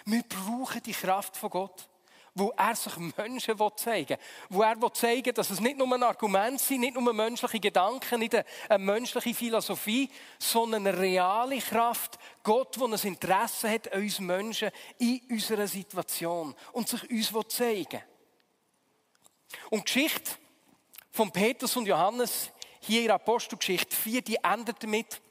Wir 0.05 0.23
brauchen 0.23 0.81
die 0.81 0.93
Kraft 0.93 1.37
von 1.37 1.49
Gott 1.49 1.89
wo 2.35 2.51
er 2.57 2.75
sich 2.75 2.95
Menschen 2.97 3.55
zeigen 3.75 4.09
will. 4.09 4.17
Wo 4.49 4.61
er 4.63 4.81
will 4.81 4.91
zeigen 4.93 5.33
dass 5.33 5.49
es 5.49 5.59
nicht 5.59 5.77
nur 5.77 5.91
ein 5.93 6.03
Argument 6.03 6.59
sind, 6.59 6.81
nicht 6.81 6.95
nur 6.95 7.13
menschliche 7.13 7.59
Gedanken, 7.59 8.19
nicht 8.19 8.35
eine 8.35 8.83
menschliche 8.83 9.35
Philosophie, 9.35 10.09
sondern 10.39 10.87
eine 10.87 10.97
reale 10.97 11.59
Kraft. 11.59 12.17
Gott, 12.41 12.75
der 12.75 12.87
ein 12.87 12.93
Interesse 12.93 13.69
hat 13.69 13.91
an 13.93 14.01
uns 14.01 14.19
Menschen 14.19 14.71
in 14.97 15.21
unserer 15.29 15.67
Situation 15.67 16.55
und 16.71 16.89
sich 16.89 17.09
uns 17.09 17.49
zeigen 17.55 17.91
will. 17.91 18.03
Und 19.69 19.81
die 19.81 19.93
Geschichte 19.93 20.31
von 21.11 21.31
Petrus 21.31 21.75
und 21.77 21.85
Johannes 21.85 22.49
hier 22.85 23.03
in 23.03 23.11
Apostelgeschichte 23.11 23.95
4, 23.95 24.21
die 24.21 24.37
endet 24.43 24.83
damit, 24.83 25.21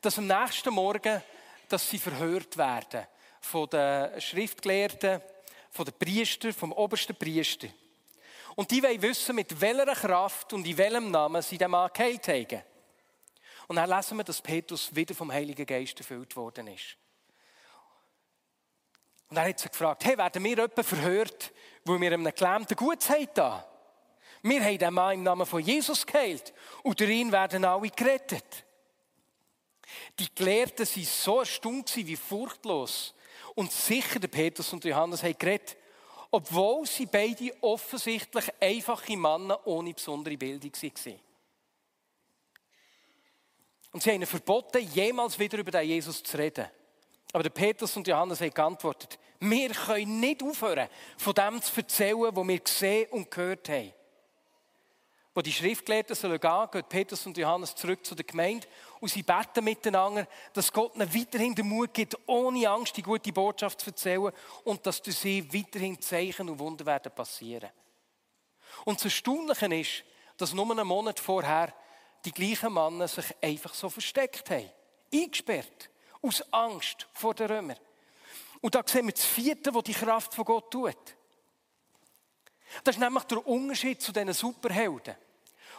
dass 0.00 0.18
am 0.18 0.26
nächsten 0.26 0.72
Morgen, 0.72 1.22
dass 1.68 1.88
sie 1.88 1.98
verhört 1.98 2.56
werden 2.56 3.06
von 3.40 3.68
den 3.68 4.20
Schriftgelehrten, 4.20 5.20
von 5.70 5.84
den 5.84 5.94
Priester, 5.98 6.52
vom 6.52 6.72
obersten 6.72 7.16
Priester. 7.16 7.68
Und 8.54 8.70
die 8.70 8.82
wollen 8.82 9.02
wissen, 9.02 9.34
mit 9.34 9.60
welcher 9.60 9.94
Kraft 9.94 10.52
und 10.52 10.66
in 10.66 10.78
welchem 10.78 11.10
Namen 11.10 11.42
sie 11.42 11.58
den 11.58 11.70
Mann 11.70 11.90
geheilt 11.92 12.28
haben. 12.28 12.62
Und 13.66 13.76
dann 13.76 13.90
lesen 13.90 14.16
wir, 14.16 14.24
dass 14.24 14.40
Petrus 14.40 14.94
wieder 14.94 15.14
vom 15.14 15.32
Heiligen 15.32 15.66
Geist 15.66 15.98
erfüllt 15.98 16.36
worden 16.36 16.68
ist. 16.68 16.96
Und 19.28 19.36
er 19.38 19.48
hat 19.48 19.58
sich 19.58 19.70
gefragt, 19.70 20.04
hey, 20.04 20.16
werden 20.16 20.44
wir 20.44 20.50
jemanden 20.50 20.84
verhört, 20.84 21.52
wo 21.84 22.00
wir 22.00 22.12
einem 22.12 22.32
Gelähmten 22.32 22.76
Gutsheit 22.76 23.30
da? 23.34 23.66
Wir 24.46 24.62
haben 24.62 24.76
den 24.76 24.92
Mann 24.92 25.14
im 25.14 25.22
Namen 25.22 25.46
von 25.46 25.62
Jesus 25.62 26.04
geheilt 26.04 26.52
und 26.82 27.00
durch 27.00 27.08
ihn 27.08 27.32
werden 27.32 27.64
alle 27.64 27.88
gerettet. 27.88 28.44
Die 30.18 30.34
Gelehrten 30.34 30.86
waren 30.86 31.04
so 31.04 31.38
erstaunt 31.40 31.96
wie 31.96 32.14
furchtlos 32.14 33.14
und 33.54 33.72
sicher 33.72 34.18
der 34.18 34.28
Petrus 34.28 34.70
und 34.74 34.84
Johannes 34.84 35.22
haben 35.22 35.38
geredet, 35.38 35.78
obwohl 36.30 36.84
sie 36.84 37.06
beide 37.06 37.54
offensichtlich 37.62 38.44
einfache 38.60 39.16
Männer 39.16 39.66
ohne 39.66 39.94
besondere 39.94 40.36
Bildung 40.36 40.72
waren. 40.74 41.20
Und 43.92 44.02
sie 44.02 44.10
haben 44.10 44.16
ihnen 44.16 44.26
verboten, 44.26 44.86
jemals 44.92 45.38
wieder 45.38 45.56
über 45.56 45.70
den 45.70 45.88
Jesus 45.88 46.22
zu 46.22 46.36
reden. 46.36 46.66
Aber 47.32 47.44
der 47.44 47.50
Petrus 47.50 47.96
und 47.96 48.06
Johannes 48.06 48.42
haben 48.42 48.52
geantwortet, 48.52 49.18
wir 49.40 49.70
können 49.70 50.20
nicht 50.20 50.42
aufhören, 50.42 50.90
von 51.16 51.32
dem 51.32 51.62
zu 51.62 51.80
erzählen, 51.80 52.18
was 52.20 52.46
wir 52.46 52.58
gesehen 52.58 53.10
und 53.10 53.30
gehört 53.30 53.70
haben. 53.70 53.94
Wo 55.34 55.42
die 55.42 55.52
Schriftgelehrten 55.52 56.14
sollen 56.14 56.38
gehen, 56.38 56.68
gehen 56.70 56.84
Petrus 56.88 57.26
und 57.26 57.36
Johannes 57.36 57.74
zurück 57.74 58.06
zu 58.06 58.14
der 58.14 58.24
Gemeinde 58.24 58.68
und 59.00 59.08
sie 59.08 59.24
beten 59.24 59.64
miteinander, 59.64 60.28
dass 60.52 60.72
Gott 60.72 60.94
ihnen 60.94 61.12
weiterhin 61.12 61.56
den 61.56 61.68
Mut 61.68 61.92
gibt, 61.92 62.16
ohne 62.26 62.68
Angst 62.70 62.96
die 62.96 63.02
gute 63.02 63.32
Botschaft 63.32 63.80
zu 63.80 63.90
erzählen 63.90 64.32
und 64.62 64.86
dass 64.86 65.02
durch 65.02 65.18
sie 65.18 65.52
weiterhin 65.52 66.00
Zeichen 66.00 66.48
und 66.48 66.60
Wunder 66.60 66.86
werden 66.86 67.10
passieren. 67.12 67.70
Und 68.84 68.98
das 68.98 69.06
Erstaunliche 69.06 69.74
ist, 69.74 70.04
dass 70.36 70.52
nur 70.52 70.70
einen 70.70 70.86
Monat 70.86 71.18
vorher 71.18 71.74
die 72.24 72.32
gleichen 72.32 72.72
Männer 72.72 73.08
sich 73.08 73.26
einfach 73.42 73.74
so 73.74 73.90
versteckt 73.90 74.48
haben. 74.50 74.70
Eingesperrt. 75.12 75.90
Aus 76.22 76.42
Angst 76.52 77.08
vor 77.12 77.34
den 77.34 77.48
Römern. 77.48 77.78
Und 78.60 78.74
da 78.74 78.82
sehen 78.86 79.06
wir 79.06 79.12
das 79.12 79.24
vierte, 79.24 79.74
wo 79.74 79.82
die 79.82 79.92
Kraft 79.92 80.32
von 80.32 80.44
Gott 80.44 80.70
tut. 80.70 80.96
Das 82.82 82.96
ist 82.96 83.00
nämlich 83.00 83.24
der 83.24 83.46
Unterschied 83.46 84.00
zu 84.00 84.10
diesen 84.10 84.32
Superhelden 84.32 85.16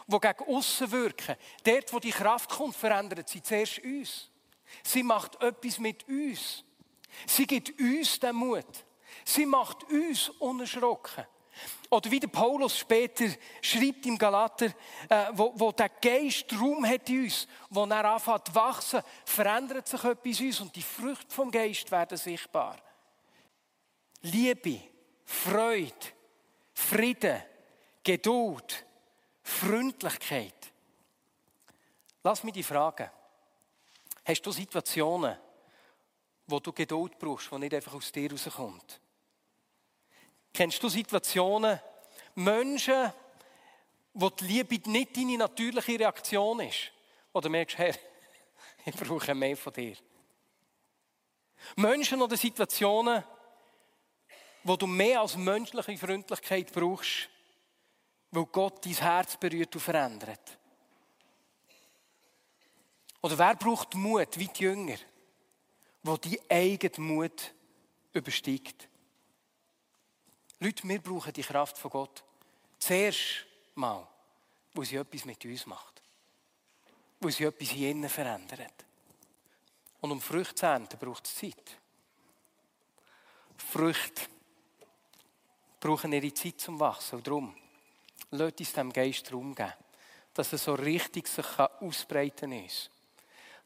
die 0.06 0.20
gegen 0.20 0.56
aussen 0.56 0.90
wirken. 0.90 1.36
Dort, 1.64 1.92
wo 1.92 1.98
die 1.98 2.10
Kraft 2.10 2.50
kommt, 2.50 2.76
verändert 2.76 3.28
sie 3.28 3.42
zuerst 3.42 3.78
uns. 3.80 4.30
Sie 4.82 5.02
macht 5.02 5.40
etwas 5.42 5.78
mit 5.78 6.06
uns. 6.08 6.64
Sie 7.26 7.46
gibt 7.46 7.78
uns 7.80 8.18
den 8.20 8.36
Mut. 8.36 8.84
Sie 9.24 9.46
macht 9.46 9.84
uns 9.84 10.28
unerschrocken. 10.28 11.24
Oder 11.88 12.10
wie 12.10 12.20
der 12.20 12.28
Paulus 12.28 12.78
später 12.78 13.26
schreibt 13.62 14.04
im 14.06 14.18
Galater, 14.18 14.66
äh, 15.08 15.26
wo, 15.32 15.52
wo 15.54 15.72
der 15.72 15.88
Geist 15.88 16.52
Raum 16.52 16.84
hat 16.86 17.08
in 17.08 17.24
uns, 17.24 17.48
wo 17.70 17.84
er 17.84 18.04
anfängt 18.04 18.48
zu 18.48 18.54
wachsen, 18.54 19.02
verändert 19.24 19.88
sich 19.88 20.04
etwas 20.04 20.40
in 20.40 20.46
uns 20.46 20.60
und 20.60 20.76
die 20.76 20.82
Früchte 20.82 21.34
vom 21.34 21.50
Geist 21.50 21.90
werden 21.90 22.18
sichtbar. 22.18 22.76
Liebe, 24.22 24.80
Freude, 25.24 25.94
Frieden, 26.74 27.42
Geduld, 28.02 28.84
Freundlichkeit. 29.46 30.72
Lass 32.24 32.42
mich 32.42 32.54
dich 32.54 32.66
fragen. 32.66 33.08
Hast 34.24 34.42
du 34.42 34.50
Situationen, 34.50 35.36
wo 36.48 36.58
du 36.58 36.72
Geduld 36.72 37.16
brauchst, 37.16 37.52
die 37.52 37.58
nicht 37.60 37.74
einfach 37.74 37.94
aus 37.94 38.10
dir 38.10 38.30
rauskommt? 38.30 39.00
Kennst 40.52 40.82
du 40.82 40.88
Situationen, 40.88 41.80
Menschen, 42.34 43.12
wo 44.14 44.30
die 44.30 44.44
Liebe 44.46 44.90
nicht 44.90 45.16
deine 45.16 45.38
natürliche 45.38 46.00
Reaktion 46.00 46.60
ist? 46.60 46.90
Wo 47.32 47.40
du 47.40 47.48
merkst, 47.48 47.78
Herr, 47.78 47.94
ich 48.84 48.96
brauche 48.96 49.32
mehr 49.32 49.56
von 49.56 49.72
dir. 49.72 49.96
Menschen 51.76 52.20
oder 52.20 52.36
Situationen, 52.36 53.22
wo 54.64 54.74
du 54.74 54.88
mehr 54.88 55.20
als 55.20 55.36
menschliche 55.36 55.96
Freundlichkeit 55.96 56.72
brauchst, 56.72 57.30
weil 58.30 58.46
Gott 58.46 58.84
dein 58.84 58.94
Herz 58.94 59.36
berührt 59.36 59.74
und 59.74 59.80
verändert. 59.80 60.58
Oder 63.22 63.38
wer 63.38 63.56
braucht 63.56 63.94
Mut, 63.94 64.38
wie 64.38 64.48
die 64.48 64.62
Jünger, 64.62 64.98
wo 66.02 66.16
die 66.16 66.40
eigene 66.50 67.04
Mut 67.04 67.54
übersteigt? 68.12 68.88
Leute, 70.60 70.88
wir 70.88 71.00
brauchen 71.00 71.32
die 71.32 71.42
Kraft 71.42 71.76
von 71.76 71.90
Gott. 71.90 72.24
Zuerst 72.78 73.46
mal, 73.74 74.06
wo 74.72 74.84
sie 74.84 74.96
etwas 74.96 75.24
mit 75.24 75.44
uns 75.44 75.66
macht. 75.66 76.02
Wo 77.20 77.28
sie 77.30 77.44
etwas 77.44 77.72
in 77.72 77.78
ihnen 77.78 78.08
verändert. 78.08 78.84
Und 80.00 80.12
um 80.12 80.20
Früchte 80.20 80.54
zu 80.54 80.66
ernten, 80.66 80.98
braucht 80.98 81.26
es 81.26 81.34
Zeit. 81.34 81.78
Früchte 83.56 84.22
brauchen 85.80 86.12
ihre 86.12 86.32
Zeit 86.32 86.60
zum 86.60 86.78
Wachsen. 86.78 87.16
Und 87.16 87.26
darum 87.26 87.56
Lasst 88.30 88.60
uns 88.60 88.72
dem 88.72 88.92
Geist 88.92 89.32
Raum 89.32 89.54
geben, 89.54 89.72
dass 90.34 90.52
er 90.52 90.58
so 90.58 90.74
richtig 90.74 91.28
sich 91.28 91.58
ausbreiten 91.58 92.50
kann. 92.50 92.70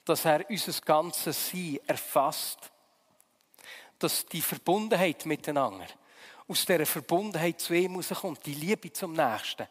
Dass 0.04 0.24
er 0.24 0.48
unser 0.48 0.80
ganzes 0.82 1.50
Sein 1.50 1.80
erfasst. 1.86 2.70
Dass 3.98 4.26
die 4.26 4.42
Verbundenheit 4.42 5.26
miteinander, 5.26 5.86
aus 6.48 6.64
dieser 6.64 6.86
Verbundenheit 6.86 7.60
zu 7.60 7.74
ihm 7.74 7.96
rauskommt, 7.96 8.44
die 8.44 8.54
Liebe 8.54 8.92
zum 8.92 9.12
Nächsten, 9.12 9.66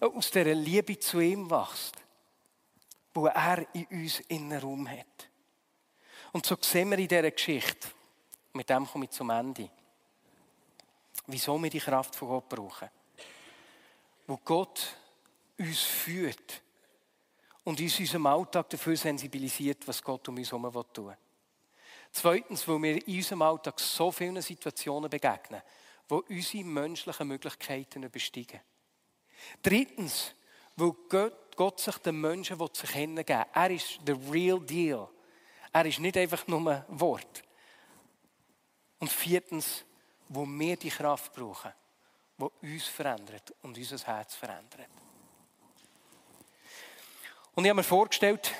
aus 0.00 0.30
dieser 0.30 0.54
Liebe 0.54 0.98
zu 0.98 1.20
ihm 1.20 1.50
wächst, 1.50 1.96
wo 3.14 3.26
er 3.26 3.66
in 3.74 3.86
uns 3.86 4.20
innen 4.20 4.58
Raum 4.58 4.88
hat. 4.88 5.28
Und 6.32 6.44
so 6.44 6.56
sehen 6.60 6.90
wir 6.90 6.98
in 6.98 7.08
dieser 7.08 7.30
Geschichte, 7.30 7.88
mit 8.52 8.68
dem 8.68 8.86
komme 8.86 9.04
ich 9.04 9.10
zum 9.10 9.30
Ende, 9.30 9.70
wieso 11.26 11.62
wir 11.62 11.70
die 11.70 11.80
Kraft 11.80 12.14
von 12.14 12.28
Gott 12.28 12.48
brauchen 12.48 12.88
wo 14.26 14.36
Gott 14.38 14.96
uns 15.58 15.82
führt 15.82 16.62
und 17.64 17.80
uns 17.80 17.98
in 17.98 18.04
unserem 18.04 18.26
Alltag 18.26 18.70
dafür 18.70 18.96
sensibilisiert, 18.96 19.86
was 19.86 20.02
Gott 20.02 20.28
um 20.28 20.36
uns 20.36 20.50
herum 20.50 20.70
tun 20.92 21.08
will. 21.08 21.16
Zweitens, 22.12 22.66
weil 22.66 22.82
wir 22.82 23.06
in 23.06 23.16
unserem 23.16 23.42
Alltag 23.42 23.78
so 23.80 24.10
vielen 24.10 24.40
Situationen 24.40 25.10
begegnen, 25.10 25.62
wo 26.08 26.24
unsere 26.28 26.64
menschlichen 26.64 27.28
Möglichkeiten 27.28 28.02
übersteigen. 28.02 28.60
Drittens, 29.62 30.34
weil 30.76 30.92
Gott, 31.08 31.56
Gott 31.56 31.80
sich 31.80 31.98
den 31.98 32.20
Menschen 32.20 32.58
sich 32.72 32.90
hingeben 32.90 33.38
will. 33.38 33.46
Er 33.52 33.70
ist 33.70 34.00
the 34.06 34.12
real 34.30 34.60
deal. 34.60 35.08
Er 35.72 35.84
ist 35.84 35.98
nicht 35.98 36.16
einfach 36.16 36.46
nur 36.46 36.70
ein 36.70 36.84
Wort. 36.88 37.42
Und 38.98 39.10
viertens, 39.10 39.84
wo 40.28 40.46
wir 40.46 40.76
die 40.76 40.90
Kraft 40.90 41.34
brauchen 41.34 41.72
wo 42.38 42.52
uns 42.62 42.84
verändert 42.84 43.54
und 43.62 43.76
unser 43.76 43.98
Herz 43.98 44.34
verändert. 44.34 44.88
Und 47.54 47.64
ich 47.64 47.70
habe 47.70 47.78
mir 47.78 47.84
vorgestellt, 47.84 48.54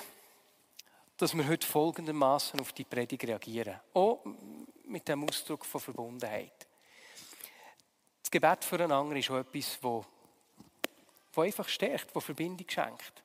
dass 1.17 1.35
wir 1.35 1.47
heute 1.47 1.65
folgendermaßen 1.65 2.59
auf 2.59 2.73
die 2.73 2.83
Predigt 2.83 3.23
reagieren. 3.23 3.79
Auch 3.93 4.23
mit 4.85 5.07
dem 5.07 5.23
Ausdruck 5.23 5.65
von 5.65 5.81
Verbundenheit. 5.81 6.67
Das 8.21 8.31
Gebet 8.31 8.63
füreinander 8.65 9.15
ist 9.15 9.29
auch 9.29 9.37
etwas, 9.37 9.79
das, 9.79 10.05
das 11.31 11.43
einfach 11.43 11.69
stärkt, 11.69 12.15
das 12.15 12.23
Verbindung 12.23 12.67
schenkt. 12.69 13.23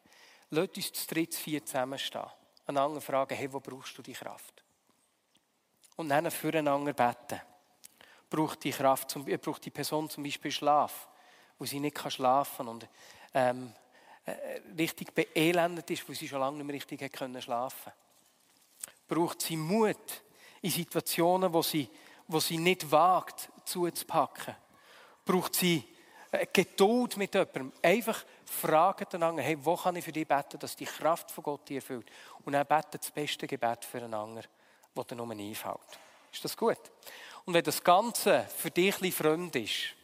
Lass 0.51 0.69
uns 0.77 0.93
zu 0.93 1.07
dritt, 1.07 1.35
vier 1.35 1.65
zusammenstehen. 1.65 2.31
Einander 2.67 3.01
fragen, 3.01 3.35
hey, 3.35 3.53
wo 3.53 3.61
brauchst 3.61 3.97
du 3.97 4.03
die 4.03 4.13
Kraft? 4.13 4.63
Und 5.97 6.09
dann 6.09 6.31
füreinander 6.31 6.93
beten. 6.93 7.41
Braucht 8.33 8.65
die 8.65 8.71
Kraft, 8.71 9.15
braucht 9.43 9.63
die 9.63 9.71
Person 9.71 10.09
zum 10.09 10.25
Beispiel 10.25 10.51
Schlaf, 10.51 11.07
wo 11.59 11.67
sie 11.67 11.81
nicht 11.81 11.99
schlafen 12.11 12.57
kann 12.57 12.69
und 12.69 12.89
ähm, 13.35 13.75
äh, 14.25 14.33
richtig 14.79 15.15
beelendet 15.15 15.91
ist, 15.91 16.09
wo 16.09 16.15
sie 16.15 16.27
schon 16.27 16.41
lange 16.41 16.57
nicht 16.57 16.67
mehr 16.67 16.75
richtig 16.77 17.03
hat 17.03 17.13
können 17.13 17.43
schlafen 17.43 17.93
Braucht 19.07 19.43
sie 19.43 19.59
Mut 19.59 20.23
in 20.63 20.71
Situationen, 20.71 21.53
wo 21.53 21.61
sie, 21.61 21.87
wo 22.27 22.41
sie 22.41 22.57
nicht 22.57 22.91
wagt, 22.91 23.51
zuzupacken. 23.67 24.57
Braucht 25.27 25.55
sie 25.57 25.85
äh, 26.31 26.47
Geduld 26.51 27.19
mit 27.19 27.35
jemandem. 27.35 27.71
Einfach 27.83 28.25
fragen 28.47 29.09
einander, 29.13 29.43
hey, 29.43 29.59
wo 29.63 29.77
kann 29.77 29.97
ich 29.97 30.07
für 30.07 30.13
dich 30.13 30.27
beten, 30.27 30.59
dass 30.59 30.75
die 30.75 30.87
Kraft 30.87 31.31
von 31.31 31.45
Gott 31.45 31.69
dir 31.69 31.77
erfüllt. 31.77 32.11
Und 32.47 32.55
dann 32.55 32.67
beten 32.67 32.97
das 32.99 33.11
beste 33.11 33.47
Gebet 33.47 33.85
füreinander, 33.85 34.45
das 34.95 35.07
dir 35.07 35.17
nur 35.17 35.31
einfällt. 35.31 35.99
Ist 36.33 36.45
das 36.47 36.57
gut? 36.57 36.79
Und 37.45 37.55
wenn 37.55 37.65
das 37.65 37.83
Ganze 37.83 38.47
für 38.57 38.71
dich 38.71 39.01
ein 39.03 39.13
fremd 39.13 39.57
ist, 39.57 39.95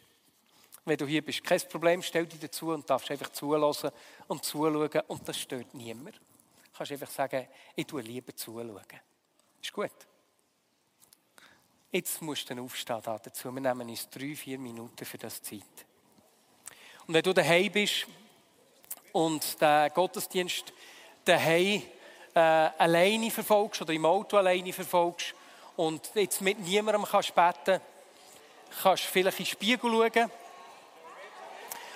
wenn 0.85 0.97
du 0.97 1.05
hier 1.05 1.23
bist. 1.23 1.43
Kein 1.43 1.61
Problem, 1.69 2.01
stell 2.01 2.25
dich 2.25 2.39
dazu 2.39 2.69
und 2.71 2.89
darfst 2.89 3.09
einfach 3.11 3.29
zulassen 3.29 3.91
und 4.27 4.43
zuschauen 4.43 4.89
und 5.07 5.27
das 5.27 5.37
stört 5.39 5.73
niemand. 5.73 6.15
Du 6.15 6.77
kannst 6.77 6.91
einfach 6.91 7.11
sagen, 7.11 7.47
ich 7.75 7.85
tue 7.85 8.01
lieber 8.01 8.35
zuschauen. 8.35 8.79
Ist 9.61 9.73
gut. 9.73 9.91
Jetzt 11.91 12.21
musst 12.21 12.49
du 12.49 12.61
aufstehen 12.61 13.01
dazu. 13.03 13.51
Wir 13.53 13.61
nehmen 13.61 13.89
uns 13.89 14.09
drei, 14.09 14.35
vier 14.35 14.59
Minuten 14.59 15.05
für 15.05 15.17
das 15.17 15.41
Zeit. 15.41 15.61
Und 17.07 17.13
wenn 17.13 17.23
du 17.23 17.33
daheim 17.33 17.71
bist 17.71 18.07
und 19.11 19.59
den 19.59 19.89
Gottesdienst 19.93 20.71
daheim 21.25 21.81
äh, 22.35 22.39
alleine 22.39 23.31
verfolgst 23.31 23.81
oder 23.81 23.93
im 23.93 24.05
Auto 24.05 24.37
alleine 24.37 24.71
verfolgst 24.71 25.33
und 25.79 26.11
jetzt 26.13 26.41
mit 26.41 26.59
niemandem 26.59 27.05
kannst 27.05 27.33
beten 27.33 27.79
kannst 28.83 29.05
du 29.05 29.07
vielleicht 29.07 29.39
in 29.39 29.45
den 29.45 29.49
Spiegel 29.49 29.89
schauen 29.89 30.31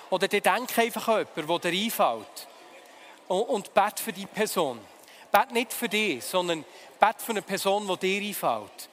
oder 0.08 0.26
dann 0.26 0.40
denk 0.40 0.78
einfach 0.78 1.08
an 1.08 1.26
jemanden, 1.36 1.60
der 1.60 1.70
dir 1.70 1.84
einfällt. 1.84 2.48
Und, 3.28 3.42
und 3.42 3.74
bet 3.74 4.00
für 4.00 4.12
die 4.12 4.24
Person. 4.24 4.80
Bet 5.30 5.50
nicht 5.50 5.72
für 5.74 5.88
dich, 5.88 6.24
sondern 6.24 6.64
bet 6.98 7.20
für 7.20 7.32
eine 7.32 7.42
Person, 7.42 7.86
die 7.86 7.96
dir 7.98 8.28
einfällt. 8.28 8.88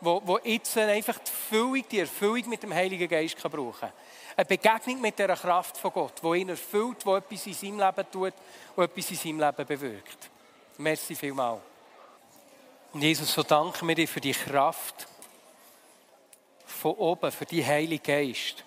Wo, 0.00 0.22
wo 0.24 0.38
jetzt 0.44 0.78
einfach 0.78 1.18
die 1.18 1.30
Erfüllung, 1.30 1.84
die 1.90 1.98
Erfüllung 1.98 2.48
mit 2.48 2.62
dem 2.62 2.72
Heiligen 2.72 3.08
Geist 3.08 3.36
kann 3.36 3.50
brauchen 3.50 3.80
kann. 3.80 3.92
Eine 4.36 4.44
Begegnung 4.44 5.00
mit 5.00 5.18
der 5.18 5.34
Kraft 5.34 5.76
von 5.76 5.92
Gott, 5.92 6.22
die 6.22 6.38
ihn 6.38 6.50
erfüllt, 6.50 7.04
die 7.04 7.10
etwas 7.10 7.46
in 7.48 7.54
seinem 7.54 7.80
Leben 7.80 8.10
tut, 8.12 8.34
die 8.76 8.80
etwas 8.80 9.10
in 9.10 9.16
seinem 9.16 9.40
Leben 9.40 9.66
bewirkt. 9.66 10.30
Merci 10.78 11.16
vielmals. 11.16 11.75
Und 12.96 13.02
Jesus, 13.02 13.30
so 13.30 13.42
danken 13.42 13.88
wir 13.88 13.94
dir 13.94 14.08
für 14.08 14.22
die 14.22 14.32
Kraft 14.32 15.06
von 16.64 16.92
oben, 16.92 17.30
für 17.30 17.44
die 17.44 17.62
Heilige 17.62 18.02
Geist 18.02 18.64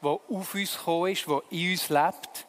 der 0.00 0.08
auf 0.12 0.54
uns 0.54 0.78
gekommen 0.78 1.12
ist, 1.12 1.26
der 1.26 1.42
in 1.50 1.72
uns 1.72 1.88
lebt 1.90 2.46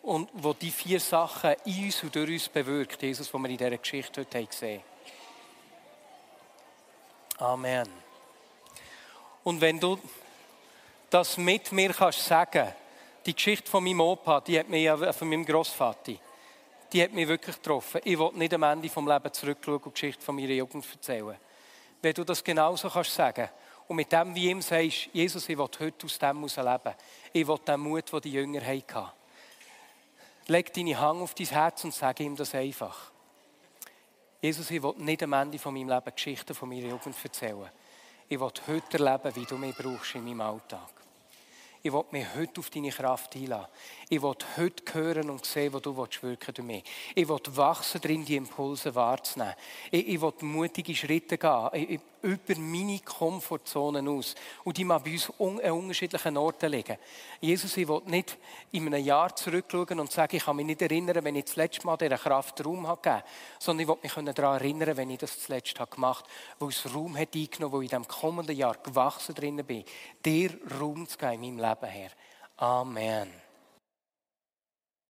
und 0.00 0.30
wo 0.32 0.54
die 0.54 0.70
vier 0.70 0.98
Sachen 0.98 1.56
in 1.66 1.84
uns 1.84 2.02
und 2.02 2.14
durch 2.16 2.30
uns 2.30 2.48
bewirkt, 2.48 3.02
Jesus, 3.02 3.34
was 3.34 3.38
wir 3.38 3.50
in 3.50 3.58
dieser 3.58 3.76
Geschichte 3.76 4.22
heute 4.22 4.46
gesehen 4.46 4.82
haben. 7.38 7.52
Amen. 7.52 7.88
Und 9.44 9.60
wenn 9.60 9.78
du 9.78 9.98
das 11.10 11.36
mit 11.36 11.70
mir 11.70 11.92
kannst 11.92 12.24
sagen, 12.24 12.72
die 13.26 13.34
Geschichte 13.34 13.70
von 13.70 13.84
meinem 13.84 14.00
Opa, 14.00 14.40
die 14.40 14.58
hat 14.58 14.70
mich 14.70 14.84
ja 14.84 15.12
von 15.12 15.28
meinem 15.28 15.44
Großvater, 15.44 16.14
die 16.92 17.02
hat 17.02 17.12
mich 17.12 17.28
wirklich 17.28 17.56
getroffen. 17.56 18.00
Ich 18.04 18.18
will 18.18 18.30
nicht 18.34 18.52
am 18.54 18.62
Ende 18.64 18.88
vom 18.88 19.06
Leben 19.06 19.32
zurückschauen 19.32 19.82
und 19.82 19.94
Geschichte 19.94 20.22
von 20.22 20.34
meiner 20.34 20.48
Jugend 20.50 20.84
erzählen. 20.90 21.36
Wenn 22.02 22.14
du 22.14 22.24
das 22.24 22.42
genauso 22.42 22.88
kannst 22.88 23.14
sagen 23.14 23.48
und 23.88 23.96
mit 23.96 24.10
dem 24.10 24.34
wie 24.34 24.50
ihm 24.50 24.62
sagst, 24.62 25.08
Jesus, 25.12 25.48
ich 25.48 25.58
will 25.58 25.68
heute 25.78 26.06
aus 26.06 26.18
dem 26.18 26.36
heraus 26.36 26.56
leben. 26.56 26.96
Ich 27.32 27.46
will 27.46 27.58
den 27.66 27.80
Mut, 27.80 28.12
den 28.12 28.20
die 28.20 28.32
Jünger 28.32 28.64
hatten. 28.64 29.10
Leg 30.46 30.72
deine 30.72 30.98
Hand 30.98 31.22
auf 31.22 31.34
dein 31.34 31.46
Herz 31.46 31.84
und 31.84 31.94
sag 31.94 32.18
ihm 32.20 32.34
das 32.36 32.54
einfach. 32.54 33.12
Jesus, 34.40 34.70
ich 34.70 34.82
will 34.82 34.94
nicht 34.96 35.22
am 35.22 35.34
Ende 35.34 35.58
von 35.58 35.74
meinem 35.74 35.90
Leben 35.90 36.14
Geschichten 36.14 36.54
von 36.54 36.68
meiner 36.68 36.88
Jugend 36.88 37.14
erzählen. 37.22 37.68
Ich 38.28 38.40
will 38.40 38.50
heute 38.66 39.04
erleben, 39.04 39.36
wie 39.36 39.44
du 39.44 39.58
mich 39.58 39.76
brauchst 39.76 40.14
in 40.14 40.24
meinem 40.24 40.40
Alltag. 40.40 40.99
Ich 41.82 41.92
will 41.92 42.04
mich 42.10 42.26
heute 42.34 42.60
auf 42.60 42.68
deine 42.68 42.90
Kraft 42.90 43.34
einladen. 43.36 43.66
Ich 44.10 44.20
will 44.20 44.34
heute 44.56 44.94
hören 44.94 45.30
und 45.30 45.46
sehen, 45.46 45.72
wo 45.72 45.80
du 45.80 45.96
wirken 45.96 46.54
durch 46.54 46.66
mich. 46.66 46.84
Ich 47.14 47.26
will 47.26 47.40
wachsen 47.52 48.00
drin, 48.00 48.24
die 48.24 48.36
Impulse 48.36 48.94
wahrzunehmen. 48.94 49.54
Ich, 49.90 50.08
ich 50.08 50.20
will 50.20 50.34
mutige 50.40 50.94
Schritte 50.94 51.38
gehen, 51.38 52.00
über 52.22 52.58
meine 52.58 53.00
Komfortzonen 53.00 54.08
aus. 54.08 54.34
Und 54.64 54.76
die 54.76 54.84
mal 54.84 54.98
bei 54.98 55.12
uns 55.12 55.30
an 55.38 55.58
unterschiedlichen 55.58 56.36
Orten 56.36 56.70
liegen. 56.70 56.96
Jesus, 57.40 57.76
ich 57.76 57.88
will 57.88 58.02
nicht 58.06 58.38
in 58.72 58.86
einem 58.86 59.04
Jahr 59.04 59.34
zurückschauen 59.34 60.00
und 60.00 60.10
sagen, 60.10 60.36
ich 60.36 60.44
kann 60.44 60.56
mich 60.56 60.66
nicht 60.66 60.82
erinnern, 60.82 61.24
wenn 61.24 61.36
ich 61.36 61.44
das 61.44 61.56
letzte 61.56 61.86
Mal 61.86 61.96
dieser 61.96 62.18
Kraft 62.18 62.64
Raum 62.64 62.84
gegeben 62.84 63.06
habe, 63.06 63.24
sondern 63.58 63.82
ich 63.82 63.88
will 64.14 64.24
mich 64.24 64.34
daran 64.34 64.60
erinnern, 64.60 64.96
wenn 64.96 65.10
ich 65.10 65.18
das 65.18 65.36
das 65.36 65.48
letzte 65.48 65.80
Mal 65.80 65.86
gemacht 65.86 66.24
habe, 66.24 66.60
wo 66.60 66.68
es 66.68 66.94
Raum 66.94 67.16
hat 67.16 67.34
eingenommen, 67.34 67.72
wo 67.72 67.80
ich 67.80 67.92
in 67.92 68.02
diesem 68.02 68.08
kommenden 68.08 68.56
Jahr 68.56 68.76
gewachsen 68.76 69.34
drin 69.34 69.64
bin, 69.64 69.84
dir 70.24 70.50
Raum 70.80 71.08
zu 71.08 71.16
geben 71.16 71.42
in 71.42 71.56
meinem 71.56 71.70
Leben, 71.70 71.92
Herr. 71.92 72.10
Amen. 72.56 73.49